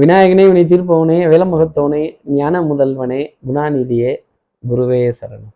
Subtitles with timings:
[0.00, 2.00] விநாயகனே வினை தீர்ப்பவனே வேலமுகத்தவனே
[2.36, 4.12] ஞான முதல்வனே குணாநிதியே
[4.64, 5.52] குருவே சரணம்.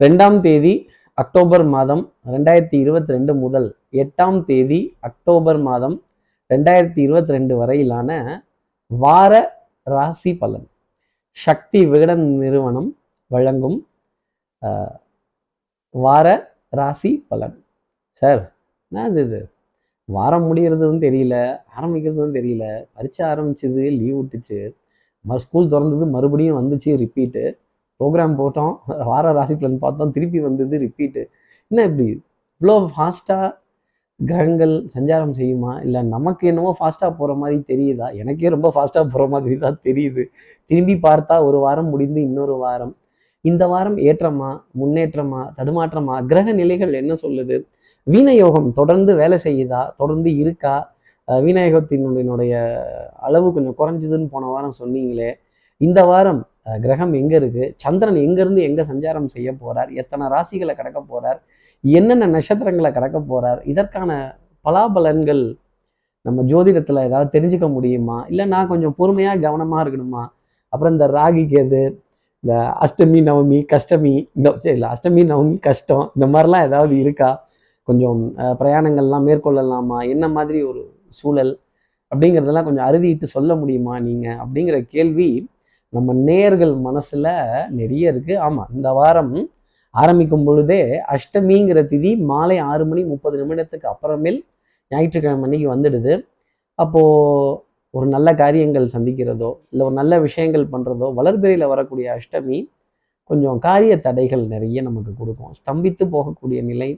[0.00, 0.74] ரெண்டாம் தேதி
[1.22, 2.02] அக்டோபர் மாதம்
[2.34, 3.66] ரெண்டாயிரத்தி இருபத்தி ரெண்டு முதல்
[4.02, 5.96] எட்டாம் தேதி அக்டோபர் மாதம்
[6.50, 8.20] ரெண்டாயிரத்தி இருபத்தி ரெண்டு வரையிலான
[8.90, 9.42] வார
[9.94, 10.66] ராசி பலன்.
[11.46, 12.90] சக்தி விகடன் நிறுவனம்
[13.30, 13.78] வழங்கும்
[15.94, 16.26] வார
[16.80, 17.56] ராசி பலன்.
[18.22, 18.42] சார்
[18.92, 19.40] என்ன இது?
[20.08, 21.34] வாரம் முடியறதும் தெரியல
[21.76, 22.64] ஆரம்பிக்கிறதும் தெரியல.
[22.96, 24.60] பரீட்சை ஆரம்பிச்சது லீவ் விட்டுச்சு.
[25.24, 27.42] மறு ஸ்கூல் திறந்தது மறுபடியும் வந்துச்சு ரிப்பீட்டு
[28.00, 28.74] ப்ரோக்ராம் போட்டோம்
[29.10, 31.22] வார ராசி பலன் பார்த்தோம் திருப்பி வந்தது ரிப்பீட்டு
[31.70, 32.06] என்ன இப்படி?
[32.60, 33.48] இவ்வளோ ஃபாஸ்ட்டாக
[34.20, 35.72] கிரகங்கள் சஞ்சாரம் செய்யுமா?
[35.84, 38.06] இல்லை நமக்கு என்னமோ ஃபாஸ்ட்டாக போகிற மாதிரி தெரியுதா?
[38.14, 40.22] எனக்கே ரொம்ப ஃபாஸ்ட்டாக போகிற மாதிரி தான் தெரியுது.
[40.70, 42.94] திரும்பி பார்த்தா ஒரு வாரம் முடிந்து இன்னொரு வாரம்.
[43.40, 44.50] இந்த வாரம் ஏற்றமா?
[44.80, 45.42] முன்னேற்றமா?
[45.56, 46.14] தடுமாற்றமா?
[46.26, 47.58] கிரக நிலைகள் என்ன சொல்லுது?
[48.06, 49.80] வீணயோகம் தொடர்ந்து வேலை செய்யுதா?
[50.00, 50.76] தொடர்ந்து இருக்கா?
[51.46, 52.52] வீணயோகத்தினுடைய
[53.26, 55.30] அளவு கொஞ்சம் குறைஞ்சதுன்னு போன வாரம் சொன்னீங்களே.
[55.86, 56.40] இந்த வாரம்
[56.84, 57.64] கிரகம் எங்க இருக்கு?
[57.82, 59.90] சந்திரன் எங்கேருந்து எங்கே எங்க சஞ்சாரம் செய்ய போறார்?
[60.00, 61.38] எத்தனை ராசிகளை கடக்க போறார்?
[61.84, 63.60] என்னென்ன நட்சத்திரங்களை கடக்க போறார்?
[63.72, 64.10] இதற்கான
[64.66, 65.42] பலாபலன்கள்
[66.26, 68.16] நம்ம ஜோதிடத்தில் ஏதாவது தெரிஞ்சுக்க முடியுமா?
[68.30, 70.24] இல்லை நான் கொஞ்சம் பொறுமையாக கவனமாக இருக்கணுமா?
[70.72, 71.82] அப்புறம் இந்த ராகி கேது
[72.44, 72.54] இந்த
[72.84, 77.30] அஷ்டமி நவமி கஷ்டமி இந்த இல்லை அஷ்டமி நவமி கஷ்டம் இந்த மாதிரிலாம் ஏதாவது இருக்கா?
[77.88, 78.20] கொஞ்சம்
[78.60, 79.98] பிரயாணங்கள்லாம் மேற்கொள்ளலாமா?
[80.14, 80.82] என்ன மாதிரி ஒரு
[81.18, 81.52] சூழல்?
[82.12, 85.30] அப்படிங்கிறதெல்லாம் கொஞ்சம் அறுதிட்டு சொல்ல முடியுமா நீங்கள் அப்படிங்கிற கேள்வி
[85.92, 87.28] நம்ம நேர்கள் மனசில்
[87.78, 89.34] நிறைய இருக்குது ஆமாம் இந்த வாரம்
[89.94, 90.80] ஆரம்பிக்கும் பொழுதே
[91.14, 94.38] அஷ்டமிங்கிற திதி மாலை ஆறு மணி முப்பது நிமிடத்துக்கு அப்புறமேல்
[94.90, 96.14] ஞாயிற்றுக்கிழமை அன்னைக்கு வந்துடுது.
[96.78, 97.56] அப்போது
[97.94, 102.58] ஒரு நல்ல காரியங்கள் சந்திக்கிறதோ இல்லை ஒரு நல்ல விஷயங்கள் பண்ணுறதோ வளர்பிறையில் வரக்கூடிய அஷ்டமி
[103.30, 105.52] கொஞ்சம் காரிய தடைகள் நிறைய நமக்கு கொடுக்கும்.
[105.58, 106.90] ஸ்தம்பித்து போகக்கூடிய நிலை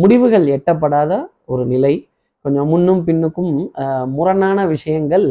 [0.00, 1.12] முடிவுகள் எட்டப்படாத
[1.52, 1.94] ஒரு நிலை.
[2.44, 3.52] கொஞ்சம் முன்னும் பின்னுக்கும்
[4.16, 5.26] முரணான விஷயங்கள்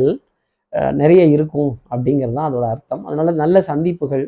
[1.01, 3.03] நிறைய இருக்கும் அப்படிங்கிறது தான் அதோட அர்த்தம்.
[3.07, 4.23] அதனால நல்ல சந்திப்புகள்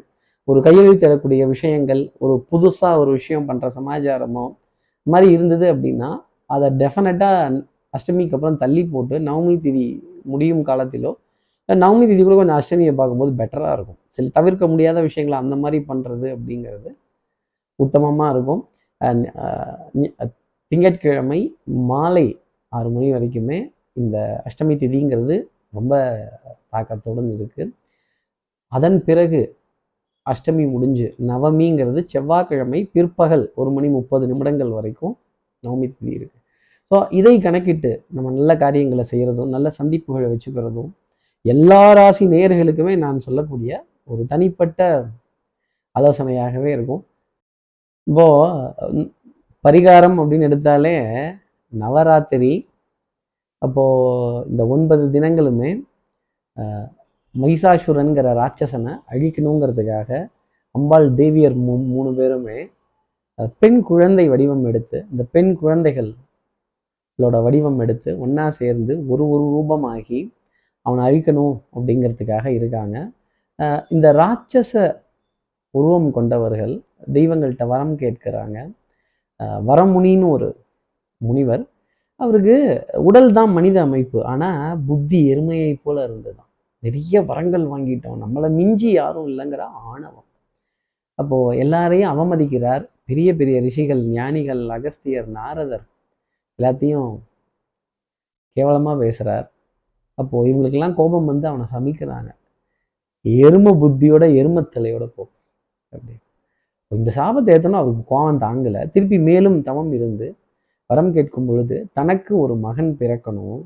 [0.48, 4.44] ஒரு கையெழுத்து தரக்கூடிய விஷயங்கள் ஒரு புதுசாக ஒரு விஷயம் பண்ணுற சமாச்சாரமோ
[5.06, 6.10] இந்த மாதிரி இருந்தது அப்படின்னா
[6.56, 7.64] அதை டெஃபினட்டாக
[7.98, 9.86] அஷ்டமிக்கு அப்புறம் தள்ளி போட்டு நவமி திதி
[10.32, 11.12] முடியும் காலத்திலோ
[11.70, 14.00] நவமி திதி கூட கொஞ்சம் அஷ்டமியை பார்க்கும்போது பெட்டராக இருக்கும்.
[14.16, 16.90] சில தவிர்க்க முடியாத விஷயங்களை அந்த மாதிரி பண்ணுறது அப்படிங்கிறது
[17.80, 18.62] உத்தமமாக இருக்கும்.
[20.72, 21.40] திங்கட்கிழமை
[21.90, 22.28] மாலை
[22.72, 23.58] ஆறு மணி வரைக்குமே
[23.94, 25.36] இந்த அஷ்டமி திதிங்கிறது
[25.74, 25.94] ரொம்ப
[26.70, 27.74] தாக்கத்துடன் இருக்குது
[28.72, 29.42] அதன் பிறகு
[30.26, 35.18] அஷ்டமி முடிஞ்சு நவமிங்கிறது செவ்வாய்க்கிழமை பிற்பகல் ஒரு மணி முப்பது நிமிடங்கள் வரைக்கும்
[35.64, 36.42] நவமி திதி இருக்குது
[36.92, 40.90] ஸோ இதை கணக்கிட்டு நம்ம நல்ல காரியங்களை செய்கிறதும் நல்ல சந்திப்புகளை வச்சுக்கிறதும்
[41.46, 43.72] எல்லா ராசி நேர்களுக்குமே நான் சொல்லக்கூடிய
[44.04, 44.80] ஒரு தனிப்பட்ட
[45.96, 47.02] ஆலோசனையாகவே இருக்கும்.
[48.08, 48.26] இப்போ
[49.66, 50.96] பரிகாரம் அப்படின்னு எடுத்தாலே
[51.74, 52.54] நவராத்திரி
[53.62, 53.86] அப்போ
[54.48, 55.70] இந்த ஒன்பது தினங்களுமே
[57.36, 60.10] மகிஷாசுரன்கிற ராட்சசனை அழிக்கணுங்கிறதுக்காக
[60.76, 62.60] அம்பாள் தேவியர் மூ மூணு பேருமே
[63.60, 70.20] பெண் குழந்தை வடிவம் எடுத்து இந்த பெண் குழந்தைகளோட வடிவம் எடுத்து ஒன்றா சேர்ந்து ஒரு ஒரு ரூபமாகி
[70.86, 72.98] அவனை அழிக்கணும் அப்படிங்கிறதுக்காக இருக்காங்க.
[73.90, 74.74] இந்த ராட்சச
[75.74, 76.74] உருவம் கொண்டவர்கள்
[77.14, 78.58] தெய்வங்கள்கிட்ட வரம் கேட்கிறாங்க.
[79.40, 80.50] அஹ், வரமுனின்னு ஒரு
[81.22, 81.64] முனிவர்.
[82.20, 82.56] அவருக்கு
[83.00, 84.24] உடல் தான் மனித அமைப்பு.
[84.26, 86.50] ஆனால் புத்தி எருமையை போல இருந்ததுதான்.
[86.84, 88.20] நிறைய வரங்கள் வாங்கிட்டோம்.
[88.24, 90.28] நம்மளை மிஞ்சி யாரும் இல்லைங்கிற ஆணவம்.
[91.20, 92.84] அப்போ எல்லாரையும் அவமதிக்கிறார்.
[93.06, 95.86] பெரிய பெரிய ரிஷிகள் ஞானிகள் அகஸ்தியர் நாரதர்
[96.60, 97.12] எல்லாத்தையும்
[98.58, 99.48] கேவலமாக பேசுகிறார்
[100.18, 102.30] அப்போ இவங்களுக்கெல்லாம் கோபம் வந்து அவனை சமிக்கிறாங்க.
[103.26, 105.24] எரும புத்தியோட எருமத்தலையோட போ
[105.94, 106.16] அப்படி.
[106.92, 108.82] இந்த சாபத்தை ஏற்றணும் அவருக்கு கோவம் தாங்கலை.
[108.94, 110.28] திருப்பி மேலும் தவம் இருந்து
[110.90, 113.64] வரம் கேட்கும் பொழுது தனக்கு ஒரு மகன் பிறக்கணும்.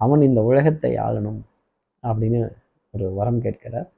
[0.00, 1.40] அவன் இந்த உலகத்தை ஆளணும்
[2.02, 2.40] அப்படின்னு
[2.94, 3.88] ஒரு வரம் கேட்கிறார்.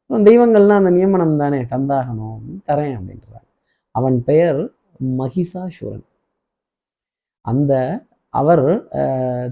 [0.00, 3.46] அப்புறம் தெய்வங்கள்லாம் அந்த நியமனம் தானே தந்தாகணும் தரேன் அப்படின்றார்.
[3.94, 4.60] அவன் பெயர்
[5.18, 6.06] மகிஷாசுரன்.
[7.44, 7.72] அந்த
[8.34, 8.64] அவர்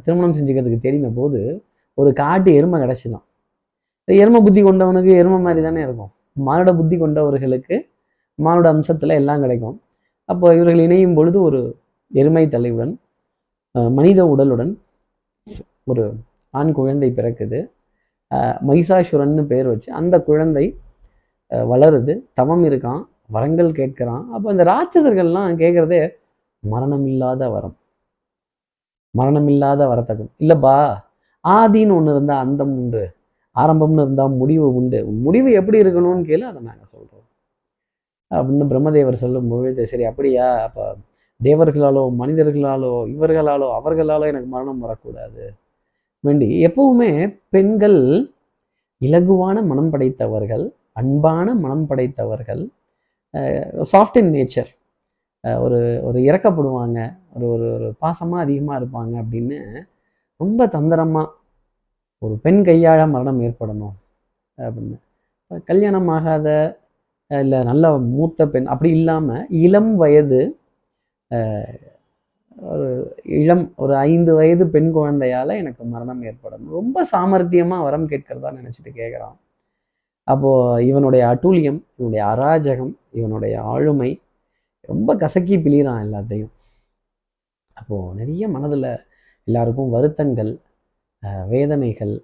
[0.03, 1.41] திருமணம் செஞ்சுக்கிறதுக்கு தேடின போது
[1.99, 3.27] ஒரு காட்டு எருமை கிடச்சிதான்.
[4.09, 6.11] எருமை புத்தி கொண்டவனுக்கு எருமை மாதிரி தானே இருக்கும்.
[6.47, 7.77] மானுட புத்தி கொண்டவர்களுக்கு
[8.39, 9.77] மானுட அம்சத்தில் எல்லாம் கிடைக்கும்.
[10.29, 11.61] அப்போ இவர்கள் இணையும் பொழுது ஒரு
[12.11, 12.93] எருமை தலையுடன்
[13.75, 14.73] அஹ், மனித உடலுடன்
[15.87, 16.05] ஒரு
[16.55, 17.59] ஆண் குழந்தை பிறக்குது.
[18.31, 20.65] அஹ், மகிஷாசுரன்னு பேர் வச்சு அந்த குழந்தை
[21.53, 22.13] அஹ், வளருது.
[22.35, 24.25] தவம் இருக்கான் வரங்கள் கேட்கிறான்.
[24.35, 26.01] அப்போ இந்த ராட்சசர்கள்லாம் கேட்குறதே
[26.63, 27.77] மரணமில்லாத வரம்.
[29.15, 30.33] மரணமில்லாத வரத்தக்கம்.
[30.43, 30.77] இல்லைப்பா
[31.45, 33.03] ஆதின்னு ஒன்று இருந்தால் அந்தம் உண்டு
[33.57, 34.99] ஆரம்பம்னு இருந்தால் முடிவு உண்டு.
[35.25, 37.26] முடிவு எப்படி இருக்கணும்னு கேளு அதை நாங்கள் சொல்கிறோம்
[38.31, 40.47] அப்படின்னு பிரம்மதேவர் சொல்லும்போது சரி அப்படியா?
[40.67, 40.85] அப்போ
[41.41, 45.43] தேவர்களாலோ மனிதர்களாலோ இவர்களாலோ அவர்களாலோ எனக்கு மரணம் வரக்கூடாது.
[46.25, 47.11] வேண்டி எப்பவுமே
[47.55, 48.01] பெண்கள்
[49.01, 50.65] இலகுவான மனம் படைத்தவர்கள்
[51.01, 52.63] அன்பான மனம் படைத்தவர்கள்
[53.93, 54.71] சாஃப்ட் இன் நேச்சர்
[55.65, 56.99] ஒரு ஒரு இறக்கப்படுவாங்க
[57.35, 59.59] ஒரு ஒரு ஒரு பாசமாக அதிகமாக இருப்பாங்க அப்படின்னு
[60.41, 61.35] ரொம்ப தந்திரமாக
[62.23, 63.95] ஒரு பெண் கையாழ மரணம் ஏற்படணும்
[64.59, 64.97] அப்படின்னு.
[65.71, 66.49] கல்யாணம் ஆகாத
[67.31, 67.85] இல்லை நல்ல
[68.15, 70.41] மூத்த பெண் அப்படி இல்லாமல் இளம் வயது
[72.57, 72.87] ஒரு
[73.39, 76.65] இளம் ஒரு ஐந்து வயது பெண் குழந்தையால் எனக்கு மரணம் ஏற்படும்.
[76.77, 79.37] ரொம்ப சாமர்த்தியமாக வரம் கேட்கறதா நினச்சிட்டு கேட்குறான்
[80.29, 84.11] அப்போது இவனுடைய அட்டூழியம் இவனுடைய அராஜகம் இவனுடைய ஆளுமை
[84.89, 86.53] ரொம்ப கசக்கி பிழிறான் எல்லாத்தையும்.
[87.77, 88.91] அப்போது நிறைய மனதில்
[89.49, 90.53] எல்லாருக்கும் வருத்தங்கள்
[91.53, 92.15] வேதனைகள்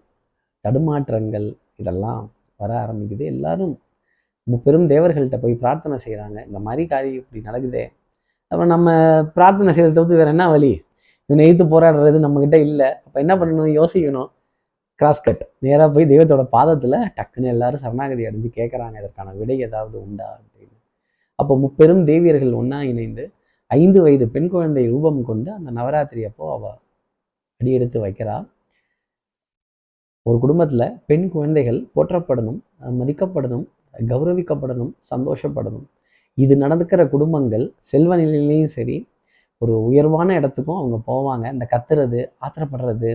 [0.64, 1.48] தடுமாற்றங்கள்
[1.80, 2.24] இதெல்லாம்
[2.60, 3.24] வர ஆரம்பிக்குது.
[3.34, 3.74] எல்லாரும்
[4.50, 7.84] முப்பெரும் தேவர்கள்ட்ட போய் பிரார்த்தனை செய்கிறாங்க இந்த மாதிரி காரியம் இப்படி நடக்குதே.
[8.50, 8.88] அப்புறம் நம்ம
[9.36, 10.72] பிரார்த்தனை செய்யறத தவிர்த்து வேற என்ன வழி?
[11.28, 12.88] இவனை எதிர்த்து போராடுறது நம்மக்கிட்ட இல்லை.
[13.06, 13.70] அப்போ என்ன பண்ணணும்?
[13.80, 14.30] யோசிக்கணும்.
[15.00, 20.26] கிராஸ் கட் நேராக போய் தெய்வத்தோட பாதத்தில் டக்குன்னு எல்லாரும் சரணாகதி அடைஞ்சு கேட்குறாங்க இதற்கான விடை ஏதாவது உண்டா
[20.38, 20.76] அப்படின்னு.
[21.38, 23.24] அப்போ முப்பெரும் தேவியர்கள் ஒன்றா இணைந்து
[23.70, 26.64] ஐந்து வயது பெண் குழந்தை ரூபம் கொண்டு அந்த நவராத்திரி அப்போ அவ
[27.60, 28.36] அடியெடுத்து வைக்கிறா.
[30.26, 32.60] ஒரு குடும்பத்தில் பெண் குழந்தைகள் போற்றப்படணும்
[33.00, 35.86] மதிக்கப்படணும் கௌரவிக்கப்படணும் சந்தோஷப்படணும்.
[36.38, 38.96] இது நடந்துக்கிற குடும்பங்கள் செல்வ நிலையிலையும் சரி
[39.62, 41.44] ஒரு உயர்வான இடத்துக்கும் அவங்க போவாங்க.
[41.54, 43.10] இந்த கத்துறது ஆத்திரப்படுறது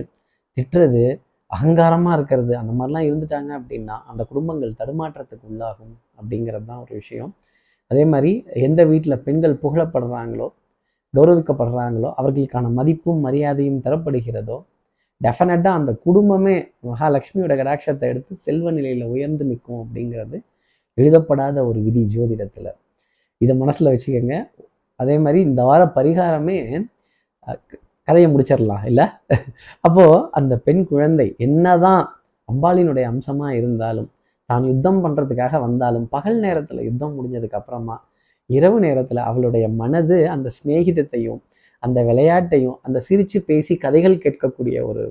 [0.56, 1.02] திட்டுறது
[1.50, 7.32] அகங்காரமாக இருக்கிறது அந்த மாதிரிலாம் இருந்துட்டாங்க அப்படின்னா அந்த குடும்பங்கள் தடுமாற்றத்துக்கு உள்ளாகும் அப்படிங்கிறது தான் ஒரு விஷயம்.
[7.90, 8.32] அதே மாதிரி
[8.68, 10.48] எந்த வீட்டில் பெண்கள் புகழப்படுறாங்களோ
[11.14, 14.58] கௌரவிக்கப்படுறாங்களோ அவர்களுக்கான மதிப்பும் மரியாதையும் தரப்படுகிறதோ
[15.20, 16.56] டெஃபினட்டாக அந்த குடும்பமே
[16.88, 20.38] மகாலட்சுமியோட கடாட்சத்தை எடுத்து செல்வ நிலையில் உயர்ந்து நிற்கும் அப்படிங்கிறது
[21.00, 22.70] எழுதப்படாத ஒரு விதி ஜோதிடத்தில்.
[23.40, 24.36] இதை மனசில் வச்சுக்கோங்க.
[25.00, 26.58] அதே மாதிரி இந்த வார பரிகாரமே
[28.08, 29.04] கதையை முடிச்சிடலாம் இல்லை?
[29.86, 32.02] அப்போது அந்த பெண் குழந்தை என்னதான்
[32.48, 34.08] அம்பாளினுடைய அம்சமாக இருந்தாலும்
[34.50, 37.96] தான் யுத்தம் பண்ணுறதுக்காக வந்தாலும் பகல் நேரத்தில் யுத்தம் முடிஞ்சதுக்கு அப்புறமா
[38.50, 41.40] இரவு நேரத்தில் அவளுடைய மனது அந்த சிநேகிதத்தையும்
[41.82, 45.02] அந்த விளையாட்டையும் அந்த சிரித்து பேசி கதைகள் கேட்கக்கூடிய ஒரு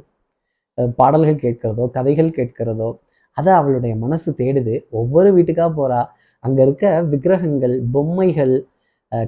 [0.99, 2.89] பாடல்கள் கேட்கிறதோ கதைகள் கேட்கிறதோ
[3.39, 4.75] அதை அவளுடைய மனசு தேடுது.
[4.99, 5.99] ஒவ்வொரு வீட்டுக்காக போகிறா
[6.45, 8.55] அங்கே இருக்க விக்கிரகங்கள் பொம்மைகள்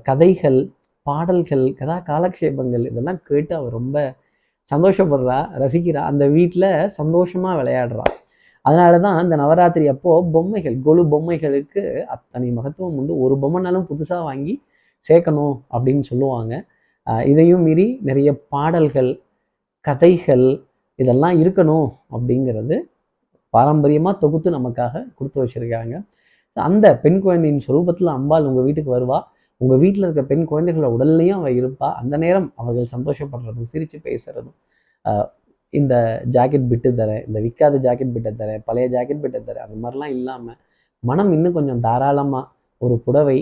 [0.08, 0.60] கதைகள்
[1.06, 3.98] பாடல்கள் கதா காலக்ஷேபங்கள் இதெல்லாம் கேட்டு அவள் ரொம்ப
[4.72, 6.02] சந்தோஷப்படுறா ரசிக்கிறா.
[6.12, 6.68] அந்த வீட்டில்
[6.98, 8.06] சந்தோஷமாக விளையாடுறா.
[8.66, 11.82] அதனால தான் இந்த நவராத்திரி அப்போது பொம்மைகள் கொலு பொம்மைகளுக்கு
[12.16, 13.14] அத்தனை மகத்துவம் உண்டு.
[13.24, 14.54] ஒரு பொம்மைனாலும் புதுசாக வாங்கி
[15.10, 16.54] சேர்க்கணும் அப்படின்னு சொல்லுவாங்க.
[17.32, 19.12] இதையும் மீறி நிறைய பாடல்கள்
[19.86, 20.48] கதைகள்
[21.00, 22.78] இதெல்லாம் இருக்கணும் அப்படிங்கிறது
[23.54, 25.96] பாரம்பரியமாக தொகுத்து நமக்காக கொடுத்து வச்சுருக்காங்க.
[26.58, 29.20] அந்த பெண் குழந்தையின் சுரூபத்தில் அம்பாள் உங்கள் வீட்டுக்கு வருவா.
[29.62, 31.90] உங்கள் வீட்டில் இருக்க பெண் குழந்தைகளோட உடல்லையும் அவள் இருப்பா.
[32.02, 34.58] அந்த நேரம் அவர்கள் சந்தோஷப்படுறதும் சிரித்து பேசுகிறதும்
[35.74, 35.94] இந்த
[36.36, 40.58] ஜாக்கெட் பிட்டு தரேன் இந்த விற்காத ஜாக்கெட் பிட்டை தரேன் பழைய ஜாக்கெட் பிட்டை தரேன் அந்த மாதிரிலாம் இல்லாமல்
[41.04, 42.50] மனம் இன்னும் கொஞ்சம் தாராளமாக
[42.82, 43.38] ஒரு புடவை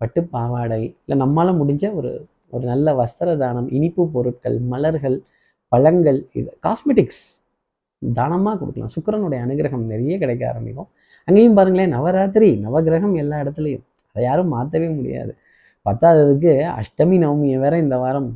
[0.00, 2.10] பட்டு பாவாடை இல்லை நம்மளால் முடிஞ்ச ஒரு
[2.48, 5.16] ஒரு நல்ல வஸ்திர தானம் இனிப்பு பொருட்கள் மலர்கள்
[5.72, 7.22] பழங்கள் இது காஸ்மெட்டிக்ஸ்
[8.14, 8.92] தானமாக கொடுக்கலாம்.
[8.96, 10.88] சுக்கரனுடைய அனுகிரகம் நிறைய கிடைக்க ஆரம்பிக்கும்.
[11.24, 13.84] அங்கேயும் பாருங்களேன் நவராத்திரி நவகிரகம் எல்லா இடத்துலையும்.
[14.10, 15.36] அதை யாரும் மாற்றவே முடியாது.
[15.86, 18.28] பத்தாததுக்கு அஷ்டமி நவமியை வேற இந்த வாரம்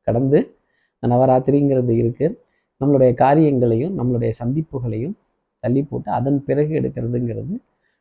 [0.00, 0.56] கடந்து
[1.02, 2.36] நவராத்திரிங்கிறது இருக்குது
[2.80, 5.14] நம்மளுடைய காரியங்களையும் நம்மளுடைய சந்திப்புகளையும்
[5.60, 7.54] தள்ளி போட்டு அதன் பிறகு எடுக்கிறதுங்கிறது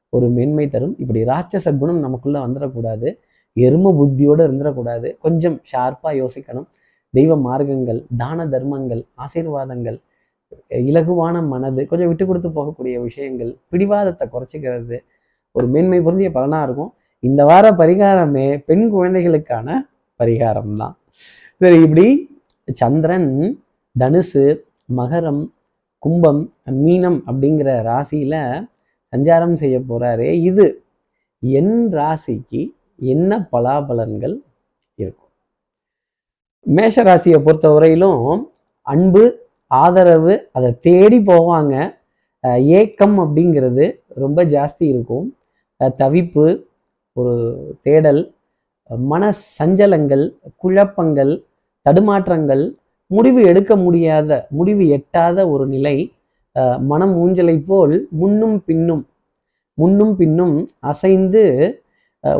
[0.10, 0.96] ஒரு மேன்மை தரும்.
[0.98, 3.18] இப்படி ராட்சச குணம் நமக்குள்ளே வந்துடக்கூடாது.
[3.56, 5.18] எரும புத்தியோடு இருந்துடக்கூடாது.
[5.20, 6.68] கொஞ்சம் ஷார்ப்பாக யோசிக்கணும்.
[7.10, 9.98] தெய்வ மார்க்கங்கள் தான தர்மங்கள் ஆசீர்வாதங்கள்
[10.90, 14.98] இலகுவான மனது கொஞ்சம் விட்டு கொடுத்து போகக்கூடிய விஷயங்கள் பிடிவாதத்தை குறைச்சிக்கிறது
[15.56, 16.92] ஒரு மேன்மை பொருந்திய பலனாக இருக்கும்.
[17.24, 19.68] இந்த வார பரிகாரமே பெண் குழந்தைகளுக்கான
[20.20, 20.96] பரிகாரம் தான்
[21.62, 22.06] சரி இப்படி
[22.82, 23.30] சந்திரன்
[23.96, 24.46] தனுசு
[25.00, 25.44] மகரம்
[26.04, 26.42] கும்பம்
[26.84, 28.36] மீனம் அப்படிங்கிற ராசியில
[29.14, 30.28] சஞ்சாரம் செய்ய போறாரு.
[30.50, 30.66] இது
[31.44, 32.62] என் ராசிக்கு
[33.14, 34.36] என்ன பலாபலன்கள்
[34.98, 35.32] இருக்கும்?
[36.66, 38.26] மேஷ ராசியை பொறுத்த வரையிலும்
[38.88, 39.24] அன்பு
[39.82, 41.74] ஆதரவு அதை தேடி போவாங்க.
[42.80, 43.86] ஏக்கம் அப்படிங்கிறது
[44.24, 45.26] ரொம்ப ஜாஸ்தி இருக்கும்.
[46.02, 46.46] தவிப்பு
[47.18, 47.34] ஒரு
[47.86, 48.22] தேடல்
[49.12, 49.24] மன
[49.58, 50.24] சஞ்சலங்கள்
[50.64, 51.32] குழப்பங்கள்
[51.86, 52.64] தடுமாற்றங்கள்
[53.12, 55.96] முடிவு எடுக்க முடியாத முடிவு எட்டாத ஒரு நிலை
[56.92, 59.04] மனம் ஊஞ்சலை போல் முன்னும் பின்னும்
[59.78, 60.56] முன்னும் பின்னும்
[60.92, 61.44] அசைந்து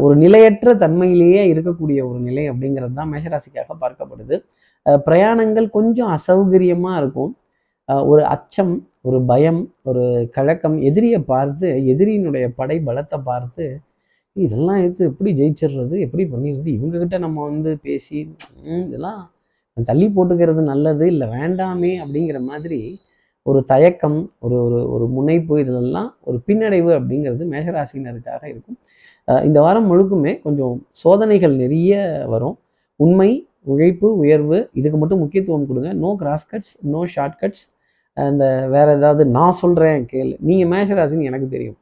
[0.04, 4.36] ஒரு நிலையற்ற தன்மையிலேயே இருக்கக்கூடிய ஒரு நிலை அப்படிங்கிறது தான் மேஷராசிக்காக பார்க்கப்படுது.
[4.86, 7.32] பிரயாணங்கள் கொஞ்சம் அசௌகரியமாக இருக்கும்.
[8.12, 8.74] ஒரு அச்சம்
[9.08, 10.04] ஒரு பயம் ஒரு
[10.36, 13.66] கழக்கம் எதிரியை பார்த்து எதிரியினுடைய படை பலத்தை பார்த்து
[14.36, 18.20] இதெல்லாம் எடுத்து எப்படி ஜெயிச்சிடுறது எப்படி பண்ணிடுறது இவங்ககிட்ட நம்ம வந்து பேசி
[18.86, 19.22] இதெல்லாம்
[19.78, 22.80] தள்ளி போட்டுக்கிறது நல்லது இல்லை வேண்டாமே அப்படிங்கிற மாதிரி
[23.46, 28.78] ஒரு தயக்கம் ஒரு ஒரு ஒரு முனைப்பு இதிலெல்லாம் ஒரு பின்னடைவு அப்படிங்கிறது மேஷராசினருக்காக இருக்கும்.
[29.48, 31.94] இந்த வாரம் முழுக்குமே கொஞ்சம் சோதனைகள் நிறைய
[32.34, 32.56] வரும்.
[33.00, 33.30] உண்மை
[33.72, 35.90] உழைப்பு உயர்வு இதுக்கு மட்டும் முக்கியத்துவம் கொடுங்க.
[36.04, 37.66] No cross cuts no short cuts
[38.18, 40.34] அந்த வேற ஏதாவது நான் சொல்கிறேன் கேளு.
[40.48, 41.78] நீங்கள் மேஷராசின்னு எனக்கு தெரியும்.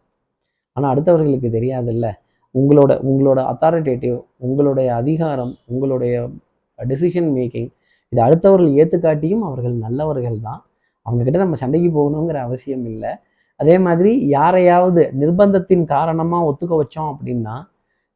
[0.77, 2.07] ஆனால் அடுத்தவர்களுக்கு தெரியாதுல்ல.
[2.55, 6.15] உங்களோட உங்களோட அத்தாரிட்டேட்டிவ் உங்களுடைய அதிகாரம் உங்களுடைய
[6.79, 7.69] டெசிஷன் மேக்கிங்
[8.13, 10.61] இது அடுத்தவர்கள் ஏற்றுக்காட்டியும் அவர்கள் நல்லவர்கள் தான்.
[11.05, 13.11] அவங்கக்கிட்ட நம்ம சண்டைக்கு போகணுங்கிற அவசியம் இல்லை.
[13.59, 17.55] அதே மாதிரி யாரையாவது நிர்பந்தத்தின் காரணமாக ஒத்துக்க வச்சோம் அப்படின்னா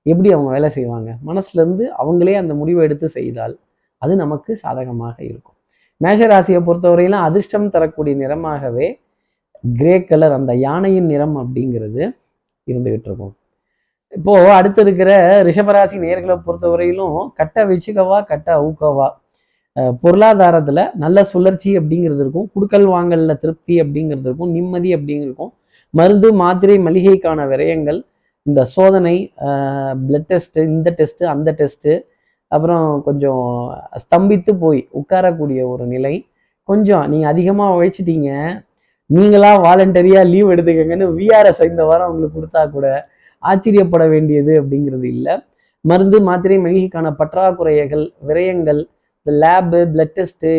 [0.05, 1.09] எப்படி அவங்க வேலை செய்வாங்க?
[1.29, 3.55] மனசுலேருந்து அவங்களே அந்த முடிவை எடுத்து செய்தால்
[4.01, 5.57] அது நமக்கு சாதகமாக இருக்கும்.
[6.03, 8.87] மேஷராசியை பொறுத்தவரையிலும் அதிர்ஷ்டம் தரக்கூடிய நிறமாகவே
[9.79, 12.01] கிரே கலர் அந்த யானையின் நிறம் அப்படிங்கிறது
[12.71, 13.33] இருந்துகிட்டு இருக்கும்.
[14.13, 15.11] இப்போ அடுத்து இருக்கிற
[15.47, 19.07] ரிஷபராசி நேர்களை பொறுத்தவரையிலும் கட்ட வச்சுக்கவா கட்ட ஊக்கவா
[20.03, 22.47] பொருளாதாரத்தில் நல்ல சுழற்சி அப்படிங்கிறது இருக்கும்.
[22.55, 24.51] குடுக்கல் வாங்கலில் திருப்தி அப்படிங்கிறது இருக்கும்.
[24.57, 25.51] நிம்மதி அப்படிங்கிறது இருக்கும்.
[25.93, 27.99] மருந்து மாத்திரை மளிகைக்கான விரயங்கள்
[28.49, 29.15] இந்த சோதனை
[30.07, 31.93] பிளட் டெஸ்ட்டு இந்த டெஸ்ட்டு அந்த டெஸ்ட்டு
[32.51, 33.45] அப்புறம் கொஞ்சம்
[34.03, 36.15] ஸ்தம்பித்து போய் உட்காரக்கூடிய ஒரு நிலை.
[36.69, 38.29] கொஞ்சம் நீங்கள் அதிகமாக உழைச்சிட்டீங்க.
[39.09, 42.87] நீங்களாக வாலண்டரியாக லீவ் எடுத்துக்கங்கன்னு விஆர்எஸ் இந்த வாரம் உங்களுக்கு கொடுத்தா கூட
[43.43, 45.33] ஆச்சரியப்பட வேண்டியது அப்படிங்கிறது இல்லை.
[45.85, 48.81] மருந்து மாத்திரை மளிகைக்கான பற்றாக்குறைகள் விரயங்கள்
[49.25, 50.49] இந்த lab blood test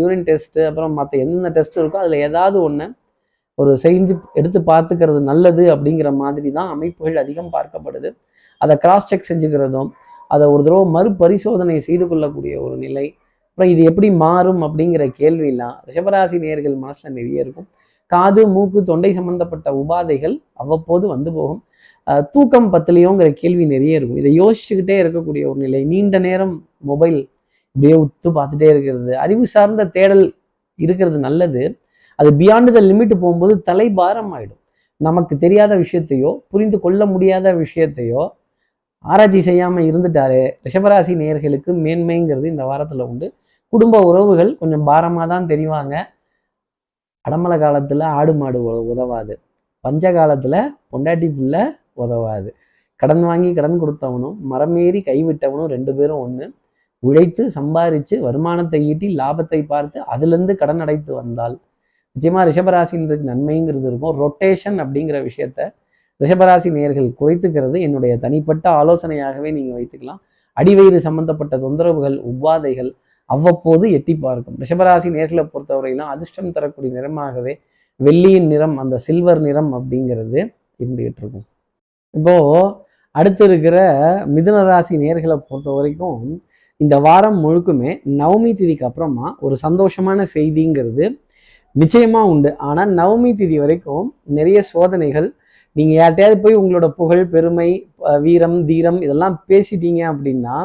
[0.00, 2.86] urine test அப்புறம் மற்ற எந்தெந்த டெஸ்ட் இருக்கோ அதில் ஏதாவது ஒன்று
[3.62, 8.10] ஒரு செஞ்சு எடுத்து பார்த்துக்கிறது நல்லது அப்படிங்கிற மாதிரி தான் அமைப்புகள் அதிகம் பார்க்கப்படுது.
[8.60, 9.90] அதை கிராஸ் செக் செஞ்சுக்கிறதும்
[10.34, 13.06] அதை ஒரு தடவை மறுபரிசோதனை செய்து கொள்ளக்கூடிய ஒரு நிலை.
[13.48, 17.66] அப்புறம் இது எப்படி மாறும் அப்படிங்கிற கேள்வியெல்லாம் ரிஷபராசி நேர்கள் மனசில் நிறைய இருக்கும்.
[18.12, 21.60] காது மூக்கு தொண்டை சம்பந்தப்பட்ட உபாதைகள் அவ்வப்போது வந்து போகும்.
[22.34, 24.20] தூக்கம் பத்தலையோங்கிற கேள்வி நிறைய இருக்கும்.
[24.22, 25.80] இதை யோசிச்சுக்கிட்டே இருக்கக்கூடிய ஒரு நிலை.
[25.92, 26.54] நீண்ட நேரம்
[26.90, 27.18] மொபைல்
[27.74, 29.12] இப்படியே உத்து பார்த்துட்டே இருக்கிறது.
[29.24, 30.24] அறிவு சார்ந்த தேடல்
[30.84, 31.62] இருக்கிறது நல்லது.
[32.22, 34.60] அது பியாண்டு த லிமிட் போகும்போது தலை பாரம் ஆகிடும்
[35.00, 38.22] நமக்கு தெரியாத விஷயத்தையோ புரிந்து கொள்ள முடியாத விஷயத்தையோ
[39.04, 43.26] ஆராய்ச்சி செய்யாமல் இருந்துட்டாலே ரிஷபராசி நேயர்களுக்கு மேன்மைங்கிறது இந்த வாரத்தில் உண்டு.
[43.72, 45.94] குடும்ப உறவுகள் கொஞ்சம் பாரமாக தான் தெரிவாங்க.
[47.24, 48.60] அடமலை காலத்தில் ஆடு மாடு
[48.92, 49.34] உதவாது.
[49.84, 50.58] பஞ்ச காலத்தில்
[50.90, 51.56] பொண்டாட்டி புள்ள
[51.94, 52.50] உதவாது.
[53.00, 56.46] கடன் வாங்கி கடன் கொடுத்தவனும் மரமேறி கைவிட்டவனும் ரெண்டு பேரும் ஒன்று
[57.02, 61.56] உழைத்து சம்பாரித்து வருமானத்தை ஈட்டி லாபத்தை பார்த்து அதுலேருந்து கடன் அடைத்து வந்தால்
[62.16, 64.14] நிச்சயமாக ரிஷபராசின்றது நன்மைங்கிறது இருக்கும்.
[64.22, 65.60] ரொட்டேஷன் அப்படிங்கிற விஷயத்த
[66.20, 67.76] ரிஷபராசி நேர்கள் குறைத்துக்கிறது.
[67.86, 70.20] என்னுடைய தனிப்பட்ட ஆலோசனையாகவே நீங்கள் வைத்துக்கலாம்.
[70.56, 72.90] அடிவயிறு சம்பந்தப்பட்ட தொந்தரவுகள் உபாதைகள்
[73.30, 74.56] அவ்வப்போது எட்டி பார்க்கும்.
[74.62, 77.52] ரிஷபராசி நேர்களை பொறுத்தவரையிலும் அதிர்ஷ்டம் தரக்கூடிய நிறமாகவே
[78.00, 80.40] வெள்ளியின் நிறம் அந்த சில்வர் நிறம் அப்படிங்கிறது
[80.80, 81.46] இருந்துகிட்டு இருக்கும்
[82.14, 82.34] இப்போ
[83.14, 83.76] அடுத்து இருக்கிற
[84.34, 86.20] மிதுன ராசி நேர்களை பொறுத்த வரைக்கும்
[86.80, 87.90] இந்த வாரம் முழுக்குமே
[88.20, 91.04] நவமி திதிக்கு அப்புறமா ஒரு சந்தோஷமான செய்திங்கிறது
[91.74, 92.50] நிச்சயமா உண்டு.
[92.68, 94.06] ஆனால் நவமி திதி வரைக்கும்
[94.38, 95.28] நிறைய சோதனைகள்
[95.76, 97.70] நீங்கள் யார்கிட்டயாவது போய் உங்களோட புகழ் பெருமை
[98.24, 100.56] வீரம் தீரம் இதெல்லாம் பேசிட்டீங்க அப்படின்னா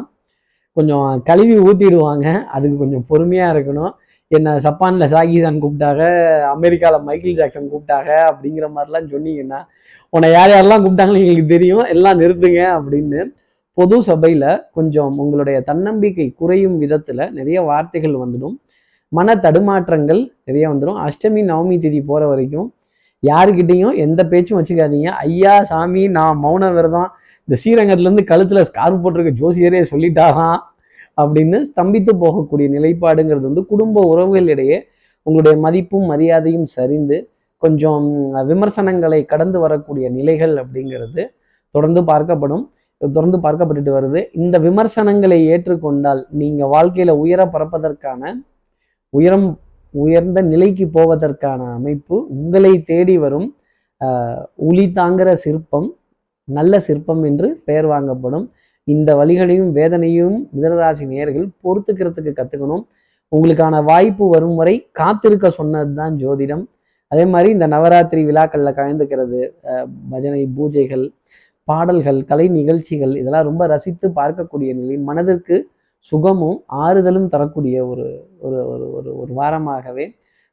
[0.78, 3.94] கொஞ்சம் கழுவி ஊற்றிடுவாங்க அதுக்கு கொஞ்சம் பொறுமையாக இருக்கணும்.
[4.32, 6.04] என்ன ஜப்பானில் சாகிசான் கூப்பிட்டாங்க
[6.56, 9.60] அமெரிக்காவில் மைக்கேல் ஜாக்சன் கூப்பிட்டாங்க அப்படிங்கிற மாதிரிலாம் சொன்னீங்கன்னா
[10.14, 11.86] உன்னை யார் யாரெல்லாம் கூப்பிட்டாங்கன்னு எங்களுக்கு தெரியும்.
[11.94, 13.22] எல்லாம் நிறுத்துங்க அப்படின்னு
[13.78, 18.56] பொது சபையில் கொஞ்சம் உங்களுடைய தன்னம்பிக்கை குறையும் விதத்தில் நிறைய வார்த்தைகள் வந்துடும்.
[19.16, 22.68] மன தடுமாற்றங்கள் நிறைய வந்துடும் அஷ்டமி நவமி திதி போகிற வரைக்கும்
[23.24, 25.10] யாருக்கிட்டேயும் எந்த பேச்சும் வச்சுக்காதீங்க.
[25.28, 27.10] ஐயா சாமி நான் மௌன விரதம்.
[27.48, 30.60] இந்த ஸ்ரீரங்கத்துலேருந்து கழுத்தில் ஸ்கார்ஃப் போட்டிருக்க ஜோசியரே சொல்லிட்டாராம்
[31.22, 34.78] அப்படின்னு ஸ்தம்பித்து போகக்கூடிய நிலைப்பாடுங்கிறது வந்து குடும்ப உறவுகளிடையே
[35.28, 37.18] உங்களுடைய மதிப்பும் மரியாதையும் சரிந்து
[37.64, 38.06] கொஞ்சம்
[38.50, 41.24] விமர்சனங்களை கடந்து வரக்கூடிய நிலைகள் அப்படிங்கிறது
[41.76, 42.66] தொடர்ந்து பார்க்கப்படும்.
[43.02, 44.22] தொடர்ந்து பார்க்கப்பட்டுட்டு வருது.
[44.44, 48.32] இந்த விமர்சனங்களை ஏற்றுக்கொண்டால் நீங்கள் வாழ்க்கையில உயர பறப்பதற்கான
[49.14, 49.48] உயரம்
[49.94, 53.48] உயர்ந்த நிலைக்கு போவதற்கான அமைப்பு உங்களை தேடி வரும்
[54.70, 55.88] உளி தாங்குற சிற்பம்
[56.48, 58.46] நல்ல சிற்பம் என்று பெயர் வாங்கப்படும்.
[58.88, 62.84] இந்த வழிகளையும் வேதனையும் மிதனராசி நேர்கள் பொறுத்துக்கிறதுக்கு கற்றுக்கணும்
[63.32, 66.64] உங்களுக்கான வாய்ப்பு வரும் வரை காத்திருக்க சொன்னது தான் ஜோதிடம்.
[67.12, 69.40] அதே மாதிரி இந்த நவராத்திரி விழாக்களில் கலந்துக்கிறது
[70.12, 71.06] பஜனை பூஜைகள்
[71.68, 75.56] பாடல்கள் கலை நிகழ்ச்சிகள் இதெல்லாம் ரொம்ப ரசித்து பார்க்கக்கூடிய நிலை மனதிற்கு
[76.12, 78.06] சுகமும் ஆறுதலும் தரக்கூடிய ஒரு
[78.48, 80.06] ஒரு ஒரு ஒரு ஒரு வாரமாகவே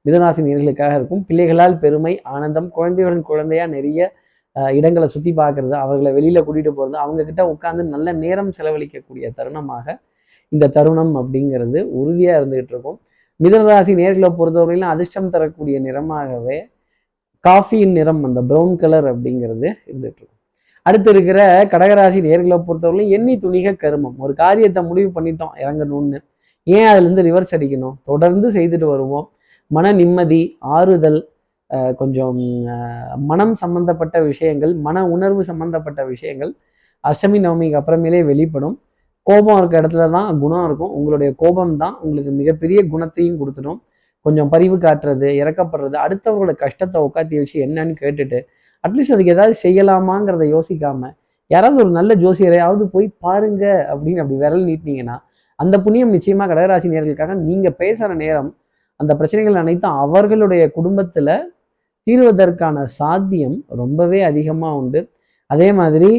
[0.07, 1.23] மிதராசி நேர்களுக்காக இருக்கும்.
[1.29, 4.11] பிள்ளைகளால் பெருமை ஆனந்தம் குழந்தைகளின் குழந்தையா நிறைய
[4.79, 9.97] இடங்களை சுற்றி பார்க்கறது அவர்களை வெளியில கூட்டிட்டு போகிறது அவங்க கிட்ட உட்காந்து நல்ல நேரம் செலவழிக்கக்கூடிய தருணமாக
[10.53, 12.99] இந்த தருணம் அப்படிங்கிறது உறுதியா இருந்துகிட்டு இருக்கும்.
[13.41, 16.59] மிதனராசி நேர்களை பொறுத்தவரையிலும் அதிர்ஷ்டம் தரக்கூடிய நிறமாகவே
[17.45, 20.41] காஃபியின் நிறம் அந்த ப்ரௌன் கலர் அப்படிங்கிறது இருந்துட்டு இருக்கும்.
[20.89, 21.41] அடுத்து இருக்கிற
[21.73, 24.17] கடகராசி நேர்களை பொறுத்தவரையிலும் எண்ணி துணிக கருமம்.
[24.25, 26.19] ஒரு காரியத்தை முடிவு பண்ணிட்டோம் இறங்கணும்னு.
[26.67, 27.97] ஏன் அதுலேருந்து ரிவர்ஸ் அடிக்கணும்?
[28.11, 29.27] தொடர்ந்து செய்துட்டு வருவோம்.
[29.71, 30.43] மன நிம்மதி
[30.77, 31.21] ஆறுதல்
[32.01, 32.41] கொஞ்சம்
[33.31, 36.53] மனம் சம்பந்தப்பட்ட விஷயங்கள் மன உணர்வு சம்பந்தப்பட்ட விஷயங்கள்
[37.05, 38.77] அஷ்டமி நவமிக்கு அப்புறமேலே வெளிப்படும்.
[39.27, 40.93] கோபம் இருக்க இடத்துல தான் குணம் இருக்கும்.
[40.99, 43.79] உங்களுடைய கோபம் தான் உங்களுக்கு மிகப்பெரிய குணத்தையும் கொடுத்துடும்.
[44.27, 48.39] கொஞ்சம் பரிவு காட்டுறது இறக்கப்படுறது அடுத்தவங்களோட கஷ்டத்தை உட்காத்தி வச்சு என்னன்னு கேட்டுட்டு
[48.85, 51.11] அட்லீஸ்ட் அதுக்கு ஏதாவது செய்யலாமாங்கிறத யோசிக்காம
[51.51, 55.17] யாராவது ஒரு நல்ல ஜோசியரையாவது போய் பாருங்க அப்படின்னு அப்படி விரல் நீட்டினீங்கன்னா
[55.59, 58.51] அந்த புண்ணியம் நிச்சயமா கடகராசி நேர்களுக்காக நீங்க பேசுற நேரம்
[59.01, 61.29] அந்த பிரச்சனைகள் அனைத்தும் அவர்களுடைய குடும்பத்துல
[62.07, 65.01] தீர்வதற்கான சாத்தியம் ரொம்பவே அதிகமாக உண்டு.
[65.51, 66.11] அதே மாதிரி